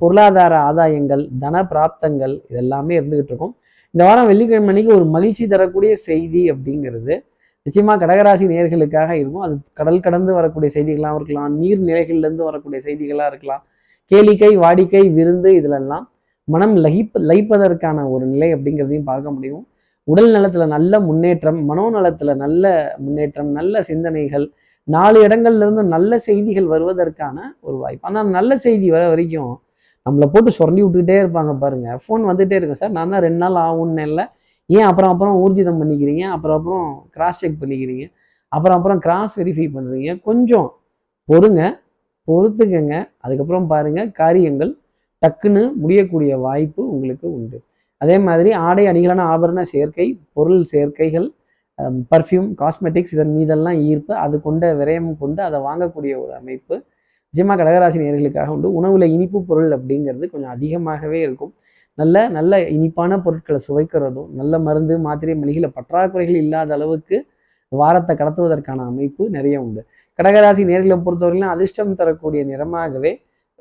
[0.00, 3.54] பொருளாதார ஆதாயங்கள் தன பிராப்தங்கள் இதெல்லாமே இருந்துகிட்டு இருக்கும்.
[3.94, 7.14] இந்த வாரம் வெள்ளிக்கிழமை அன்னைக்கு ஒரு மகிழ்ச்சி தரக்கூடிய செய்தி அப்படிங்கிறது.
[7.66, 9.44] நிச்சயமா கடகராசி நேர்களுக்காக இருக்கும்.
[9.46, 13.62] அது கடல் கடந்து வரக்கூடிய செய்திகளாகவும் இருக்கலாம் நீர் நிலைகள்லேருந்து வரக்கூடிய செய்திகளாக இருக்கலாம்
[14.10, 16.04] கேளிக்கை வாடிக்கை விருந்து இதிலெல்லாம்
[16.48, 19.64] மனம் லகிப் லயிப்பதற்கான ஒரு நிலை அப்படிங்கிறதையும் பார்க்க முடியும்.
[20.08, 22.64] உடல் நலத்துல நல்ல முன்னேற்றம் மனோநலத்தில் நல்ல
[23.04, 24.46] முன்னேற்றம் நல்ல சிந்தனைகள்
[24.88, 28.06] நாலு இடங்கள்லேருந்து நல்ல செய்திகள் வருவதற்கான ஒரு வாய்ப்பு.
[28.08, 29.52] ஆனால் நல்ல செய்தி வர வரைக்கும்
[30.06, 31.88] நம்மளை போட்டு சுரண்டி விட்டுக்கிட்டே இருப்பாங்க பாருங்க.
[32.02, 32.80] ஃபோன் வந்துகிட்டே இருக்கும்.
[32.82, 34.24] சார் நான் தான் ரெண்டு நாள் ஆகும்னு இல்லை.
[34.70, 36.24] ஏன் அப்புறம் அப்புறம் ஊர்ஜிதம் பண்ணிக்கிறீங்க?
[36.34, 38.04] அப்புறம் அப்புறம் கிராஸ் செக் பண்ணிக்கிறீங்க?
[38.52, 40.68] அப்புறம் அப்புறம் கிராஸ் வெரிஃபை பண்ணுறீங்க கொஞ்சம்
[41.28, 41.62] பொறுங்க
[42.28, 42.94] பொறுத்துக்கங்க.
[43.24, 44.72] அதுக்கப்புறம் பாருங்கள் காரியங்கள்
[45.22, 47.58] டக்குன்னு முடியக்கூடிய வாய்ப்பு உங்களுக்கு உண்டு.
[48.00, 50.06] அதே மாதிரி ஆடை அணிகளான ஆபரண சேர்க்கை
[50.36, 51.26] பொருள் சேர்க்கைகள்
[52.12, 56.74] பர்ஃப்யூம் காஸ்மெட்டிக்ஸ் இதன் மீதெல்லாம் ஈர்ப்பு அது கொண்ட விரயம் கொண்டு அதை வாங்கக்கூடிய ஒரு அமைப்பு.
[57.34, 58.68] நிஜமாக கடகராசி நேர்களுக்காக உண்டு.
[58.78, 61.52] உணவில் இனிப்பு பொருள் அப்படிங்கிறது கொஞ்சம் அதிகமாகவே இருக்கும்.
[61.98, 67.16] நல்ல நல்ல இனிப்பான பொருட்களை சுவைக்கிறதும் நல்ல மருந்து மாத்திரை மளிகையில் பற்றாக்குறைகள் இல்லாத அளவுக்கு
[67.72, 69.80] வாரத்தை கடத்துவதற்கான அமைப்பு நிறைய உண்டு.
[70.18, 73.12] கடகராசி நேர்களை பொறுத்தவரையிலும் அதிர்ஷ்டம் தரக்கூடிய நிறமாகவே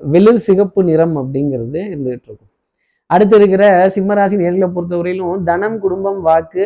[0.02, 2.50] வெளிர் சிகப்பு நிறம் அப்படிங்கிறது இருந்துகிட்டு இருக்கும்.
[3.10, 3.64] அடுத்து இருக்கிற
[3.96, 6.64] சிம்மராசி நேர்களை பொறுத்தவரையிலும் தனம் குடும்பம் வாக்கு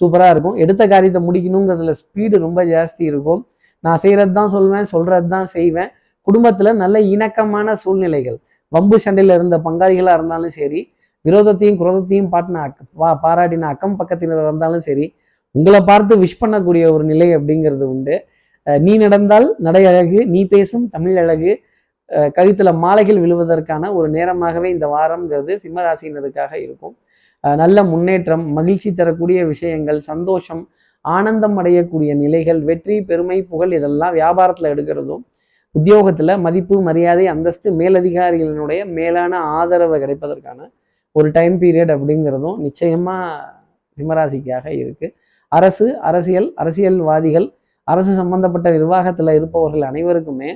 [0.00, 0.56] சூப்பராக இருக்கும்.
[0.64, 3.42] எடுத்த காரியத்தை முடிக்கணுங்கிறதுல ஸ்பீடு ரொம்ப ஜாஸ்தி இருக்கும்.
[3.84, 5.90] நான் செய்கிறது தான் சொல்வேன் சொல்கிறது தான் செய்வேன்.
[6.26, 8.38] குடும்பத்தில் நல்ல இணக்கமான சூழ்நிலைகள்.
[8.72, 10.80] வம்பு சண்டையில் இருந்த பங்காளிகளாக இருந்தாலும் சரி
[11.24, 15.06] விரோதத்தையும் குரோதத்தையும் பாட்டின அக்க பாராட்டின அக்கம் பக்கத்தினர் இருந்தாலும் சரி
[15.54, 18.16] உங்களை பார்த்து விஷ் பண்ணக்கூடிய ஒரு நிலை அப்படிங்கிறது உண்டு.
[18.66, 21.52] நீ நடந்தால் நடை அழகு நீ பேசும் தமிழ் அழகு
[22.36, 26.94] கழுத்தில் மாலைகள் விழுவதற்கான ஒரு நேரமாகவே இந்த வாரம்ங்கிறது சிம்மராசினருக்காக இருக்கும்.
[27.44, 30.62] நல்ல முன்னேற்றம் மகிழ்ச்சி தரக்கூடிய விஷயங்கள் சந்தோஷம்
[31.04, 35.22] ஆனந்தம் அடையக்கூடிய நிலைகள் வெற்றி பெருமை புகழ் இதெல்லாம் வியாபாரத்தில் எடுக்கிறதும்
[35.74, 40.58] உத்தியோகத்தில் மதிப்பு மரியாதை அந்தஸ்து மேலதிகாரிகளினுடைய மேலான ஆதரவு கிடைப்பதற்கான
[41.16, 43.16] ஒரு டைம் பீரியட் அப்படிங்கிறதும் நிச்சயமா
[43.98, 45.06] சிம்மராசிக்காக இருக்கு.
[45.52, 47.46] அரசு அரசியல் அரசியல்வாதிகள்
[47.88, 50.50] அரசு சம்பந்தப்பட்ட நிர்வாகத்துல இருப்பவர்கள் அனைவருக்குமே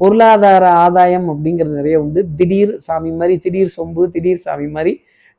[0.00, 2.20] பொருளாதார ஆதாயம் அப்படிங்கிறது நிறைய உண்டு.
[2.38, 4.92] திடீர் சாமி மாதிரி திடீர் சொம்பு திடீர் சாமி மாதிரி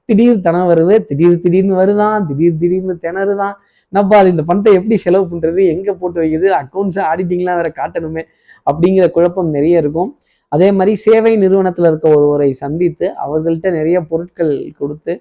[0.10, 3.56] திடீர் தனம் வருது திடீர் திடீர்னு வருதான் திடீர் திடீர்னு திணறு தான்
[3.94, 8.24] நம்ம அது இந்த பணத்தை எப்படி செலவு பண்ணுறது எங்கே போட்டு வைக்கிறது அக்கௌண்ட்ஸ் ஆடிட்டிங்லாம் வேற காட்டணுமே
[8.68, 10.12] அப்படிங்கிற குழப்பம் நிறைய இருக்கும்.
[10.52, 15.14] அதே மாதிரி சேவை நிறுவனத்தில் இருக்க ஒருவரை சந்தித்து அவர்கள்ட்ட நிறைய பொருட்கள் கொடுத்து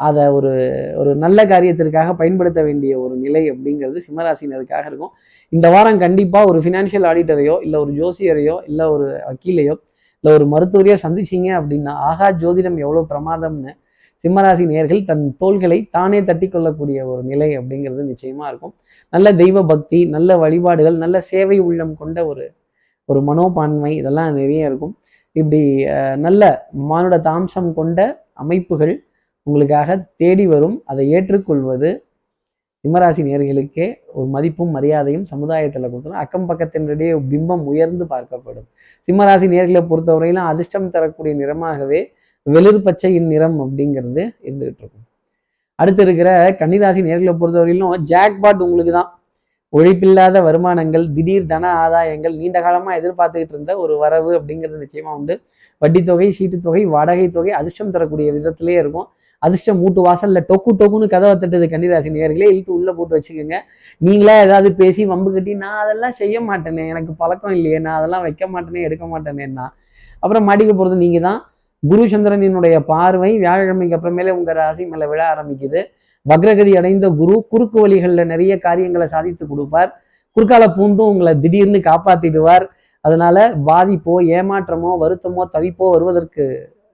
[0.00, 0.52] அதை ஒரு
[1.00, 5.12] ஒரு நல்ல காரியத்திற்காக பயன்படுத்த வேண்டிய ஒரு நிலை அப்படிங்கிறது சிம்மராசினருக்காக இருக்கும்.
[5.52, 9.74] இந்த வாரம் கண்டிப்பாக ஒரு ஃபினான்ஷியல் ஆடிட்டரையோ இல்லை ஒரு ஜோசியரையோ இல்லை ஒரு வக்கீலையோ
[10.24, 13.72] இல்லை ஒரு மருத்துவரையோ சந்திச்சீங்க அப்படின்னா ஆகா ஜோதிடம் எவ்வளோ பிரமாதம்னு
[14.24, 18.74] சிம்மராசி நேர்கள் தன் தோள்களை தானே தட்டி கொள்ளக்கூடிய ஒரு நிலை அப்படிங்கிறது நிச்சயமாக இருக்கும்.
[19.12, 22.44] நல்ல தெய்வ பக்தி நல்ல வழிபாடுகள் நல்ல சேவை உள்ளம் கொண்ட ஒரு
[23.08, 24.94] ஒரு மனோபான்மை இதெல்லாம் நிறைய இருக்கும்.
[25.36, 25.60] இப்படி
[25.94, 26.42] அஹ், நல்ல
[26.84, 28.00] மானுட தாம்சம் கொண்ட
[28.34, 28.94] அமைப்புகள்
[29.46, 30.82] உங்களுக்காக தேடி வரும்.
[30.84, 31.88] அதை ஏற்றுக்கொள்வது
[32.84, 38.66] சிம்மராசி நேர்களுக்கே ஒரு மதிப்பும் மரியாதையும் சமுதாயத்தில் கொடுத்தோம் அக்கம் பக்கத்தினுடைய பிம்பம் உயர்ந்து பார்க்கப்படும்.
[39.08, 42.00] சிம்மராசி நேர்களை பொறுத்தவரையிலும் அதிர்ஷ்டம் தரக்கூடிய நிறமாகவே
[42.46, 45.04] வெளிர் பச்சையின் நிறம் அப்படிங்கிறது இருந்துகிட்டு இருக்கும்.
[45.78, 46.28] அடுத்து இருக்கிற
[46.60, 49.10] கன்னிராசி நேர்களை பொறுத்தவரையிலும் ஜாக்பாட் உங்களுக்கு தான்.
[49.76, 55.34] உழைப்பில்லாத வருமானங்கள் திடீர் தன ஆதாயங்கள் நீண்ட காலமாக எதிர்பார்த்துக்கிட்டு இருந்த ஒரு வரவு அப்படிங்கிறது நிச்சயமாக உண்டு.
[55.82, 56.28] வட்டித்தொகை
[56.66, 59.08] தொகை வாடகை தொகை அதிர்ஷ்டம் தரக்கூடிய விதத்திலே இருக்கும்.
[59.46, 63.56] அதிர்ஷ்டம் மூட்டு வாசலில் டொக்கு டொக்குன்னு கதவை தட்டுது கன்னிராசி நேர்களே இழுத்து உள்ளே போட்டு வச்சுக்கோங்க.
[64.00, 68.46] நீங்களா ஏதாவது பேசி வம்பு கட்டி நான் அதெல்லாம் செய்ய மாட்டேனே எனக்கு பழக்கம் இல்லையே நான் அதெல்லாம் வைக்க
[68.54, 69.66] மாட்டேனே எடுக்க மாட்டேனேன்னா?
[70.22, 71.40] அப்புறம் மாடிக்க போகிறது நீங்கள் தான்
[71.82, 75.82] குரு சந்திரனினுடைய பார்வை வியாழக்கிழமைக்கு அப்புறமேலே உங்கள் ராசி மேலே விழ ஆரம்பிக்குது.
[76.26, 79.90] வக்ரகதி அடைந்த குரு குறுக்கு வழிகளில் நிறைய காரியங்களை சாதித்து கொடுப்பார்.
[80.36, 82.64] குறுக்கால பூந்தும் உங்களை திடீர்னு காப்பாத்திடுவார்.
[83.04, 83.36] அதனால
[83.68, 86.44] பாதிப்போ ஏமாற்றமோ வருத்தமோ தவிப்போ வருவதற்கு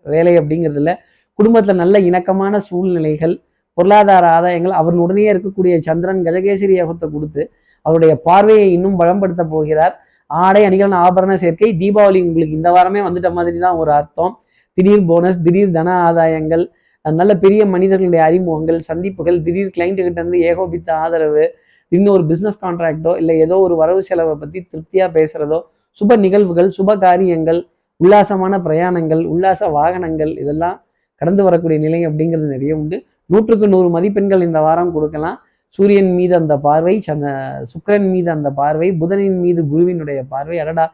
[0.07, 0.93] வேலை அப்படிங்கிறதுல
[1.39, 3.35] குடும்பத்துல நல்ல இணக்கமான சூழ்நிலைகள்
[3.79, 7.43] பொருளாதார ஆதாயங்கள் அவர்களுடனே இருக்கக்கூடிய சந்திரன் கஜகேசரி யோகத்தை கொடுத்து
[7.87, 9.95] அவருடைய பார்வையை இன்னும் பலம்படுத்த போகிறார்.
[10.31, 14.33] ஆடை அணிகலன் ஆபரண சேர்க்கை தீபாவளி உங்களுக்கு இந்த வாரமே வந்துட்ட மாதிரி தான் ஒரு அர்த்தம்.
[14.79, 16.65] திடீர் போனஸ் திடீர் தன ஆதாயங்கள்
[17.05, 21.45] நல்ல பெரிய மனிதர்களுடைய அறிமுகங்கள் சந்திப்புகள் திடீர் கிளைண்ட் இருந்து ஏகோபித்த ஆதரவு
[21.93, 25.59] இன்னொரு பிஸ்னஸ் கான்ட்ராக்டோ இல்லை ஏதோ ஒரு வரவு செலவை பற்றி திருப்தியாக பேசுகிறதோ
[25.99, 27.61] சுப நிகழ்வுகள் சுப காரியங்கள்
[28.01, 30.77] உல்லாசமான பிரயாணங்கள் உல்லாச வாகனங்கள் இதெல்லாம்
[31.21, 32.97] கடந்து வரக்கூடிய நிலை அப்படிங்கிறது நிறைய உண்டு.
[33.31, 35.37] நூற்றுக்கு நூறு மதிப்பெண்கள் இந்த வாரம் கொடுக்கலாம்.
[35.79, 37.27] சூரியன் மீது அந்த பார்வை சந்த
[37.73, 40.57] சுக்கிரன் மீது அந்த பார்வை புதனின் மீது குருவினுடைய பார்வை.
[40.63, 40.87] அடடா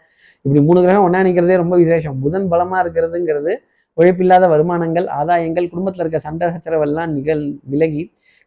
[0.44, 2.16] இப்படி மூணு கிரகம் ஒன்றா நிற்கிறதே ரொம்ப விசேஷம்.
[2.24, 3.54] புதன் பலமாக இருக்கிறதுங்கிறது
[3.98, 8.02] உழைப்பில்லாத வருமானங்கள் ஆதாயங்கள் குடும்பத்தில் இருக்க சண்டை சச்சரவெல்லாம் நிகழ் விலகி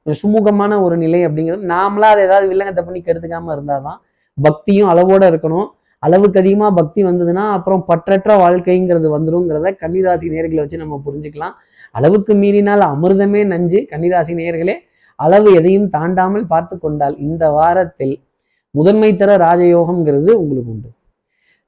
[0.06, 4.00] சுமூகமான ஒரு நிலை அப்படிங்கிறது நாமளா அதை ஏதாவது வில்லங்கத்தை பண்ணி கெடுத்துக்காம இருந்தால் தான்
[4.38, 5.68] பக்தியும் அளவோடு இருக்கணும்.
[6.04, 11.56] அளவுக்கு அதிகமாக பக்தி வந்ததுன்னா அப்புறம் பற்றற்ற வாழ்க்கைங்கிறது வந்துருங்கிறத கன்னிராசி நேர்களை வச்சு நம்ம புரிஞ்சுக்கலாம்.
[11.96, 13.80] அளவுக்கு மீறினால் அமிர்தமே நஞ்சு.
[13.92, 14.76] கன்னிராசி நேர்களே
[15.20, 18.16] அளவு எதையும் தாண்டாமல் பார்த்து கொண்டால் இந்த வாரத்தில்
[18.76, 20.90] முதன்மை தர ராஜயோகம்ங்கிறது உங்களுக்கு உண்டு.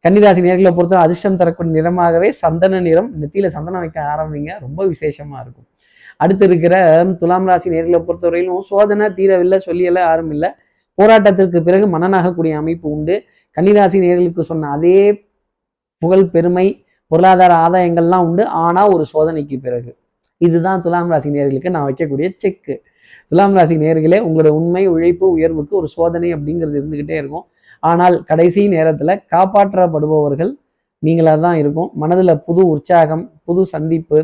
[0.05, 3.09] கன்னிராசி நேர்களை பொறுத்த அதிர்ஷ்டம் தரக்கூடிய நிறமாகவே சந்தன நிறம்.
[3.21, 4.59] நெத்தியில சந்தனம் வைக்க ஆரம்பிங்க.
[4.59, 5.67] ரொம்ப விசேஷமா இருக்கும்.
[6.17, 6.75] அடுத்து இருக்கிற
[7.19, 10.49] துலாம் ராசி நேர்களை பொறுத்தவரையிலும் சோதனை தீரவில்லை சொல்லியெல்லாம் யாரும் இல்லை.
[10.97, 13.23] போராட்டத்திற்கு பிறகு மனநாகக்கூடிய அமைப்பு உண்டு.
[13.57, 15.27] கன்னிராசி நேர்களுக்கு சொன்ன அதே
[15.97, 18.45] புகழ் பெருமை பொருளாதார ஆதாயங்கள்லாம் உண்டு.
[18.45, 19.97] ஆனா ஒரு சோதனைக்கு பிறகு.
[20.37, 22.83] இதுதான் துலாம் ராசி நேர்களுக்கு நான் வைக்கக்கூடிய செக்கு
[23.27, 27.45] துலாம் ராசி நேர்களே உங்களோட உண்மை உழைப்பு உயர்வுக்கு ஒரு சோதனை அப்படிங்கிறது இருந்துகிட்டே இருக்கும்.
[27.83, 30.51] ஆனால் கடைசி நேரத்தில் காப்பாற்றப்படுபவர்கள்
[31.03, 31.89] நீங்களாக தான் இருக்கும்.
[32.01, 34.19] மனதில் புது உற்சாகம் புது சந்திப்பு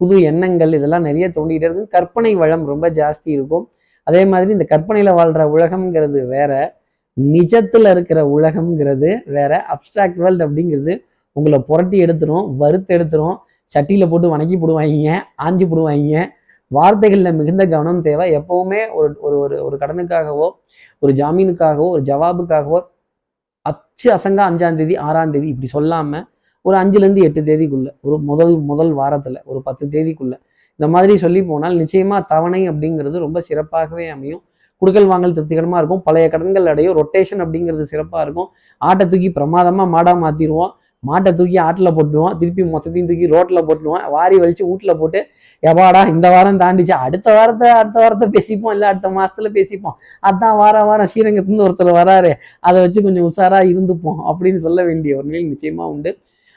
[0.00, 1.92] புது எண்ணங்கள் இதெல்லாம் நிறைய தோண்டிகிட்டே இருக்கும்.
[1.96, 3.64] கற்பனை வளம் ரொம்ப ஜாஸ்தி இருக்கும்.
[4.06, 6.52] அதே மாதிரி இந்த கற்பனையில் வாழ்கிற உலகம்ங்கிறது வேற
[7.16, 10.94] நிஜத்தில் இருக்கிற உலகம்ங்கிறது வேற அப்டிராக்ட் வேர்ல்ட் அப்படிங்கிறது
[11.36, 13.36] உங்களை புரட்டி எடுத்துரும் வறுத்து எடுத்துரும்.
[13.74, 15.16] சட்டியில் போட்டு வணக்கி போடுவாங்க
[15.46, 16.20] ஆஞ்சி போடுவாங்க
[16.70, 18.24] வார்த்தைகளில் மிகுந்த கவனம் தேவை.
[18.38, 20.46] எப்பவுமே ஒரு ஒரு ஒரு ஒரு கடனுக்காகவோ
[21.02, 22.80] ஒரு ஜாமீனுக்காகவோ ஒரு ஜவாபுக்காகவோ
[23.68, 26.20] அச்சு அசங்கா அஞ்சாம் தேதி ஆறாம் தேதி இப்படி சொல்லாம
[26.64, 30.34] ஒரு அஞ்சுலேருந்து எட்டு தேதிக்குள்ள ஒரு முதல் முதல் வாரத்துல ஒரு பத்து தேதிக்குள்ள
[30.80, 34.42] இந்த மாதிரி சொல்லி போனால் நிச்சயமா தவணை அப்படிங்கிறது ரொம்ப சிறப்பாகவே அமையும்.
[34.82, 36.02] குடுக்கல் வாங்கல் திருப்திகரமா இருக்கும்.
[36.02, 36.94] பழைய கடன்கள் அடையும்.
[36.96, 38.48] ரொட்டேஷன் அப்படிங்கிறது சிறப்பா இருக்கும்.
[38.80, 40.72] ஆட்டை தூக்கி பிரமாதமா மாடா மாத்திடுவோம்.
[41.04, 45.20] மாட்டை தூக்கி ஆட்டில் போட்டுருவோம் திருப்பி மொத்தத்தையும் தூக்கி ரோட்டில் போட்டுருவோம் வாரி வலிச்சு வீட்டில் போட்டு
[45.62, 46.94] எப்பாடா இந்த வாரம் தாண்டிச்சு?
[47.04, 48.72] அடுத்த வாரத்தை அடுத்த வாரத்தை பேசிப்போம்.
[48.74, 49.96] இல்லை அடுத்த மாதத்தில் பேசிப்போம்.
[50.28, 52.30] அதான் வார வாரம் ஸ்ரீரங்கத்துலேருந்து ஒருத்தர் வராரு.
[52.68, 56.12] அதை வச்சு கொஞ்சம் உஷாராக இருந்துப்போம் அப்படின்னு சொல்ல வேண்டிய ஒரு நிலை நிச்சயமாக உண்டு.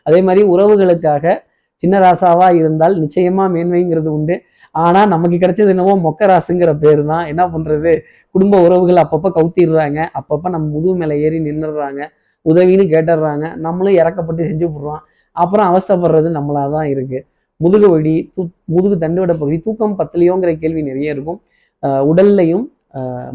[0.05, 1.35] அதே மாதிரி உறவுகளுக்காக
[1.83, 4.35] சின்ன ராசாவாக இருந்தால் நிச்சயமாக மேன்மைங்கிறது உண்டு.
[4.75, 7.25] ஆனால் நமக்கு கிடைச்சது என்னவோ மொக்க ராசுங்கிற பேர் தான்.
[7.31, 7.91] என்ன பண்ணுறது
[8.35, 9.99] குடும்ப உறவுகள் அப்பப்போ கவுத்திடுறாங்க.
[10.19, 12.01] அப்பப்போ நம்ம முதுகு மேலே ஏறி நின்றுடுறாங்க
[12.49, 13.55] உதவின்னு கேட்டுடுறாங்க.
[13.55, 15.01] நம்மளும் இறக்கப்பட்டு செஞ்சு விட்றோம்
[15.31, 17.19] அப்புறம் அவஸ்தைப்படுறது நம்மளாக தான் இருக்கு.
[17.61, 21.39] முதுகு வழி தூ முதுகு தண்டுவட பகுதி தூக்கம் பத்தலையோங்கிற கேள்வி நிறைய இருக்கும்.
[21.83, 22.65] அஹ் உடல்லையும்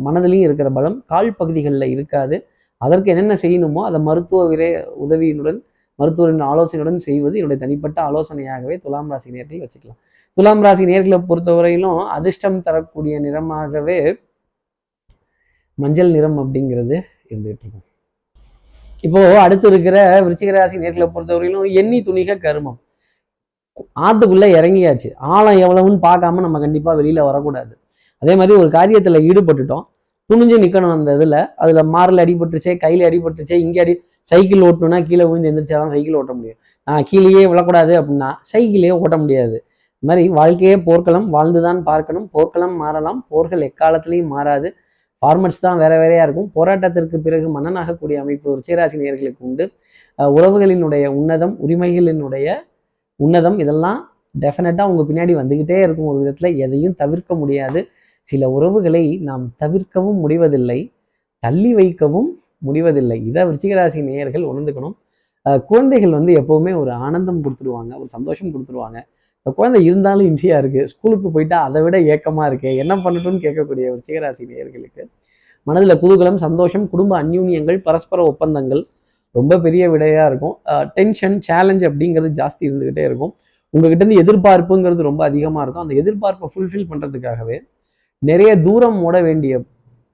[0.07, 2.37] மனதிலையும் இருக்கிற பலம் கால் பகுதிகளில் இருக்காது.
[2.81, 4.71] அதற்கு என்னென்ன செய்யணுமோ அதை மருத்துவ விரை
[5.11, 5.59] உதவியினுடன்
[5.99, 10.01] மருத்துவரின் ஆலோசனையுடன் செய்வது என்னுடைய தனிப்பட்ட ஆலோசனையாகவே துலாம் ராசி நேர்களை வச்சுக்கலாம்.
[10.37, 13.99] துலாம் ராசி நேர்களை பொறுத்தவரையிலும் அதிர்ஷ்டம் தரக்கூடிய நிறமாகவே
[15.79, 16.97] மஞ்சள் நிறம் அப்படிங்கிறது
[17.31, 17.86] இருந்துகிட்டு இருக்கும்.
[19.07, 22.79] இப்போ அடுத்து இருக்கிற விருச்சிக ராசி நேர்களை பொறுத்தவரையிலும் எண்ணி துணிக கருமம்.
[24.07, 25.09] ஆத்துக்குள்ள இறங்கியாச்சு.
[25.35, 27.73] ஆழம் எவ்வளவுன்னு பார்க்காம நம்ம கண்டிப்பா வெளியில வரக்கூடாது.
[28.23, 29.85] அதே மாதிரி ஒரு காரியத்துல ஈடுபட்டுட்டோம்.
[30.31, 31.37] துணிஞ்சு நிக்கணும் அந்த இதுல.
[31.62, 33.95] அதுல மாரில் அடிபட்டுருச்சே கையில அடிபட்டுருச்சே இங்கே அடி
[34.31, 36.59] சைக்கிள் ஓட்டணும்னா கீழே விழுந்து எந்திரிச்சாதான் சைக்கிள் ஓட்ட முடியும்.
[36.88, 39.57] நான் கீழேயே விழக்கூடாது அப்படின்னா சைக்கிளே ஓட்ட முடியாது.
[40.03, 42.27] இது மாதிரி வாழ்க்கையே போர்க்களம் வாழ்ந்துதான் பார்க்கணும்.
[42.35, 43.21] போர்க்களம் மாறலாம்.
[43.33, 44.69] போர்கள் எக்காலத்திலையும் மாறாது.
[45.23, 46.51] ஃபார்மட்ஸ் தான் வேற வேறையா இருக்கும்.
[46.59, 49.65] போராட்டத்திற்கு பிறகு மன்னனாகக்கூடிய அமைப்பு ருச்சிராசி நேர்களுக்கு உண்டு.
[50.39, 52.49] உறவுகளினுடைய உன்னதம் உரிமைகளினுடைய
[53.25, 54.01] உன்னதம் இதெல்லாம்
[54.45, 56.51] டெஃபினட்டாக உங்கள் பின்னாடி வந்துக்கிட்டே இருக்கும் ஒரு விதத்தில்.
[56.65, 57.81] எதையும் தவிர்க்க முடியாது.
[58.31, 60.79] சில உறவுகளை நாம் தவிர்க்கவும் முடிவதில்லை.
[61.45, 62.31] தள்ளி வைக்கவும்
[62.67, 63.19] முடிவதில்லை.
[63.31, 64.97] இதை விருச்சிகராசி நேயர்கள் உணர்ந்துக்கணும்.
[65.71, 67.93] குழந்தைகள் வந்து எப்போவுமே ஒரு ஆனந்தம் கொடுத்துருவாங்க.
[68.01, 68.99] ஒரு சந்தோஷம் கொடுத்துருவாங்க.
[69.59, 75.03] குழந்தை இருந்தாலும் இன்சியா இருக்கு ஸ்கூலுக்கு போயிட்டா அதை விட ஏக்கமா இருக்கே என்ன பண்ணட்டும்னு கேட்கக்கூடிய விருச்சிகராசி நேயர்களுக்கு
[75.67, 78.83] மனதில் குதூகலம் சந்தோஷம் குடும்ப அந்யூன்யங்கள் பரஸ்பர ஒப்பந்தங்கள்
[79.35, 80.55] ரொம்ப பெரிய விடையா இருக்கும்.
[80.97, 83.33] டென்ஷன் சேலஞ்ச் அப்படிங்கிறது ஜாஸ்தி இருந்துகிட்டே இருக்கும்.
[83.75, 85.85] உங்ககிட்ட இருந்து எதிர்பார்ப்புங்கிறது ரொம்ப அதிகமாக இருக்கும்.
[85.87, 87.57] அந்த எதிர்பார்ப்பை ஃபுல்ஃபில் பண்றதுக்காகவே
[88.23, 89.55] நிறைய தூரம் ஓட வேண்டிய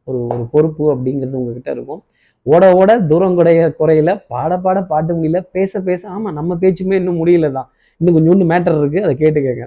[0.09, 2.01] ஒரு ஒரு பொறுப்பு அப்படிங்கிறது உங்ககிட்ட இருக்கும்.
[2.47, 7.21] ஓட ஓட தூரம் குறைய குறையில பாட பாட பாட்டு முடியல பேச பேச ஆமாம் நம்ம பேச்சுமே இன்னும்
[7.23, 7.68] முடியல தான்
[8.03, 9.67] இன்னும் கொஞ்சோண்டு மேட்டர் இருக்கு அதை கேட்டுக்கங்க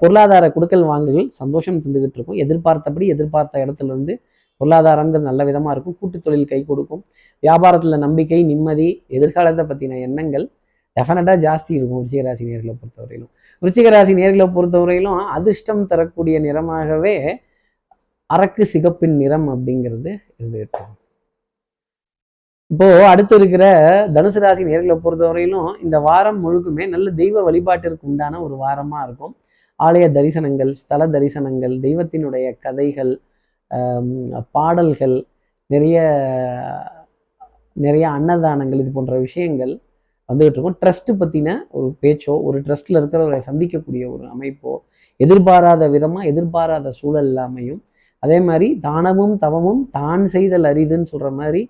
[0.00, 2.38] பொருளாதார குடுக்கல் வாங்கல்கள் சந்தோஷம் தந்துகிட்டு இருக்கும்.
[2.44, 4.14] எதிர்பார்த்தபடி எதிர்பார்த்த இடத்துல இருந்து
[4.60, 5.96] பொருளாதாரங்கள் நல்ல விதமாக இருக்கும்.
[6.00, 7.02] கூட்டு தொழில் கை கொடுக்கும்.
[7.42, 10.46] வியாபாரத்தில் நம்பிக்கை நிம்மதி எதிர்காலத்தை பற்றின எண்ணங்கள்
[10.96, 13.30] டெஃபினட்டாக ஜாஸ்தி இருக்கும் விருச்சிகராசி நேர்களை பொறுத்தவரையிலும்.
[13.62, 17.14] விருச்சிகராசி நேர்களை பொறுத்தவரையிலும் அதிர்ஷ்டம் தரக்கூடிய நிறமாகவே
[18.30, 20.99] அரக்கு சிகப்பின் நிறம் அப்படிங்கிறது இருந்துகிட்டு இருக்கும்
[22.70, 23.64] இப்போ அடுத்து இருக்கிற
[24.16, 29.34] தனுசு ராசி நேர்களை பொறுத்தவரையிலும் இந்த வாரம் முழுக்குமே நல்ல தெய்வ வழிபாட்டிற்கு உண்டான ஒரு வாரமா இருக்கும்.
[29.80, 33.12] ஆலய தரிசனங்கள் ஸ்தல தரிசனங்கள் தெய்வத்தினுடைய கதைகள்
[34.56, 35.16] பாடல்கள்
[35.70, 35.96] நிறைய
[37.76, 39.72] நிறைய அன்னதானங்கள் இது போன்ற விஷயங்கள்
[40.28, 40.78] வந்துகிட்டு இருக்கும்.
[40.82, 44.72] ட்ரஸ்ட் பற்றின ஒரு பேச்சோ ஒரு ட்ரஸ்ட்டில் இருக்கிறவரை சந்திக்கக்கூடிய ஒரு அமைப்போ
[45.20, 47.82] எதிர்பாராத விதமாக எதிர்பாராத சூழல் இல்லாமையும்
[48.22, 51.62] அதே மாதிரி தானமும் தவமும் தான் செய்தல் அரிதுன்னு சொல்கிற மாதிரி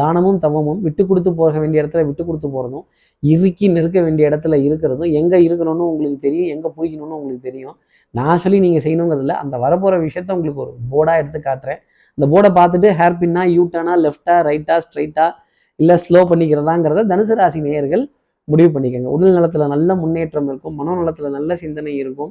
[0.00, 2.84] தானமும் தவமும் விட்டு கொடுத்து போக வேண்டிய இடத்துல விட்டு கொடுத்து போகிறதும்
[3.22, 7.76] இறுக்கி நிற்க வேண்டிய இடத்துல இருக்கிறதும் எங்கே இருக்கணும்னு உங்களுக்கு தெரியும் எங்கே பிடிக்கணும்னு உங்களுக்கு தெரியும்.
[8.18, 11.80] நான் சொல்லி நீங்கள் செய்யணுங்கிறதுல அந்த வரப்போகிற விஷயத்த உங்களுக்கு ஒரு போர்டாக எடுத்து காட்டுறேன்.
[12.18, 13.16] அந்த போர்டை பார்த்துட்டு ஹேர்
[13.58, 15.26] யூட்டனா லெஃப்டா ரைட்டா ஸ்ட்ரைட்டா
[15.80, 18.04] இல்லை ஸ்லோ பண்ணிக்கிறதாங்கிறத தனுசு ராசி நேயர்கள்
[18.48, 19.10] முடிவு பண்ணிக்கோங்க.
[19.16, 22.30] உடல் நலத்தில் நல்ல முன்னேற்றம் இருக்கும் மனோநலத்தில் நல்ல சிந்தனை இருக்கும்.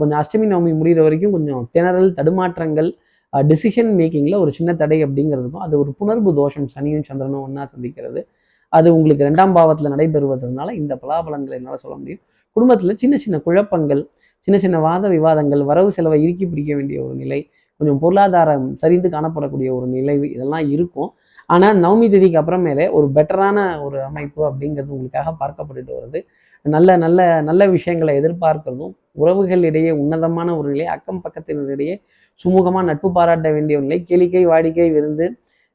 [0.00, 2.90] கொஞ்சம் அஷ்டமி நவமி முடிகிற வரைக்கும் கொஞ்சம் திணறல் தடுமாற்றங்கள்
[3.32, 6.66] டிசிஷன் மேக்கிங்கில் ஒரு சின்ன தடை அப்படிங்கிறதுக்கும் அது ஒரு புணர்வு தோஷம்.
[6.74, 8.20] சனியும் சந்திரனும் ஒன்றா சந்திக்கிறது.
[8.72, 12.22] அது உங்களுக்கு ரெண்டாம் பாவத்தில் நடைபெறுவதனால இந்த பலாபலன்களை என்னால் சொல்ல முடியும்.
[12.56, 14.02] குடும்பத்தில் சின்ன சின்ன குழப்பங்கள்
[14.46, 17.40] சின்ன சின்ன வாத விவாதங்கள் வரவு செலவை இறுக்கி பிடிக்க வேண்டிய ஒரு நிலை
[17.80, 21.10] கொஞ்சம் பொருளாதாரம் சரிந்து காணப்படக்கூடிய ஒரு நிலை இதெல்லாம் இருக்கும்.
[21.54, 26.20] ஆனால் நவமி திதிக்கு அப்புறமேலே ஒரு பெட்டரான ஒரு அமைப்பு அப்படிங்கிறது உங்களுக்காக பார்க்கப்பட்டுட்டு வருது.
[26.64, 31.94] நல்ல நல்ல நல்ல விஷயங்களை எதிர்பார்க்கிறதும் உறவுகளிடையே உன்னதமான ஒரு நிலை அக்கம் பக்கத்தினரிடையே
[32.42, 33.98] சுமூகமாக நட்பு பாராட்ட வேண்டிய நிலை.
[34.08, 35.26] கேளிக்கை வாடிக்கை விருந்து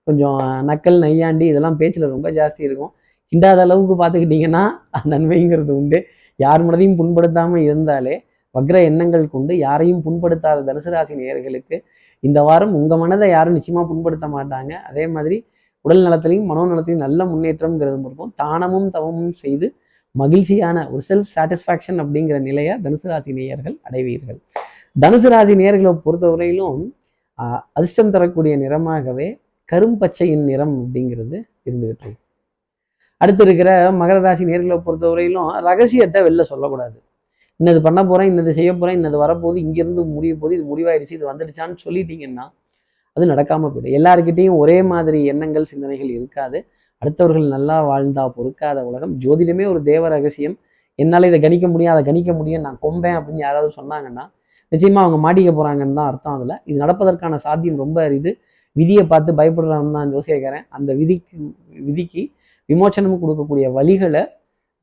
[0.08, 2.91] கொஞ்சம் நக்கல் நையாண்டி இதெல்லாம் பேச்சில் ரொம்ப ஜாஸ்தி இருக்கும்.
[3.32, 4.63] கிண்டாத அளவுக்கு பார்த்துக்கிட்டிங்கன்னா
[5.12, 5.99] நன்மைங்கிறது உண்டு.
[6.45, 8.15] யார் மனதையும் புண்படுத்தாமல் இருந்தாலே
[8.56, 11.78] வக்ர எண்ணங்கள் கொண்டு யாரையும் புண்படுத்தாத தனுசு ராசி நேயர்களுக்கு
[12.28, 14.71] இந்த வாரம் உங்கள் மனதை யாரும் நிச்சயமாக புண்படுத்த மாட்டாங்க.
[14.89, 15.38] அதே மாதிரி
[15.86, 18.32] உடல் நலத்திலையும் மனோநலத்திலையும் நல்ல முன்னேற்றம்ங்கிறது இருக்கும்.
[18.43, 19.67] தானமும் தவமும் செய்து
[20.21, 24.39] மகிழ்ச்சியான ஒரு செல்ஃப் சாட்டிஸ்ஃபேக்ஷன் அப்படிங்கிற நிலையை தனுசு ராசி நேயர்கள் அடைவீர்கள்.
[24.95, 26.79] தனுசு ராசி நேர்களை பொறுத்தவரையிலும்
[27.39, 29.27] ஆஹ், அதிர்ஷ்டம் தரக்கூடிய நிறமாகவே
[29.69, 32.21] கரும்பச்சையின் நிறம் அப்படிங்கிறது இருந்துகிட்டு இருக்கு.
[33.21, 36.97] அடுத்து இருக்கிற மகர ராசி நேர்களை பொறுத்தவரையிலும் ரகசியத்தை வெளில சொல்லக்கூடாது.
[37.60, 41.77] இன்னது பண்ண போகிறேன் இன்னது செய்ய போகிறேன் இன்னது வரப்போகுது இங்கேருந்து முடிய போகுது இது முடிவாயிடுச்சு இது வந்துடுச்சான்னு
[41.86, 42.45] சொல்லிட்டீங்கன்னா
[43.17, 43.95] அது நடக்காம போயிடும்.
[43.97, 46.58] எல்லாருக்கிட்டையும் ஒரே மாதிரி எண்ணங்கள் சிந்தனைகள் இருக்காது.
[47.01, 49.13] அடுத்தவர்கள் நல்லா வாழ்ந்தா பொறுக்காத உலகம்.
[49.23, 50.55] ஜோதிடமே ஒரு தேவ ரகசியம்.
[50.99, 54.25] என்னால் இதை கணிக்க முடியும் அதை கணிக்க முடியும் நான் கொம்பேன் அப்படின்னு யாராவது சொன்னாங்கன்னா
[54.75, 56.55] நிச்சயமா அவங்க மாட்டிக்க போறாங்கன்னு தான் அர்த்தம் அதில்.
[56.69, 58.31] இது நடப்பதற்கான சாத்தியம் ரொம்ப அரிது
[58.75, 61.35] விதியை பார்த்து பயப்படுறான்னு தான் யோசிக்கிறேன் அந்த விதிக்கு
[61.88, 62.23] விதிக்கு
[62.69, 64.23] விமோச்சனம் கொடுக்கக்கூடிய வழிகளை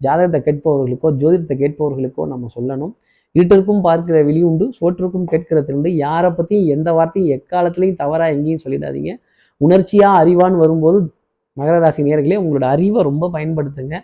[0.00, 2.92] ஜாதகத்தை கேட்பவர்களுக்கோ ஜோதிடத்தை கேட்பவர்களுக்கோ நம்ம சொல்லணும்.
[3.34, 5.90] இருட்டிற்கும் பார்க்கிற வெளி உண்டு சோற்றுக்கும் கேட்கிற திருண்டு.
[6.04, 9.12] யாரை பற்றியும் எந்த வார்த்தையும் எக்காலத்துலையும் தவறாக எங்கேயும் சொல்லிடாதீங்க.
[9.60, 10.98] உணர்ச்சியாக அறிவான்னு வரும்போது
[11.56, 13.96] மகர ராசி நேர்களே உங்களோட அறிவை ரொம்ப பயன்படுத்துங்க.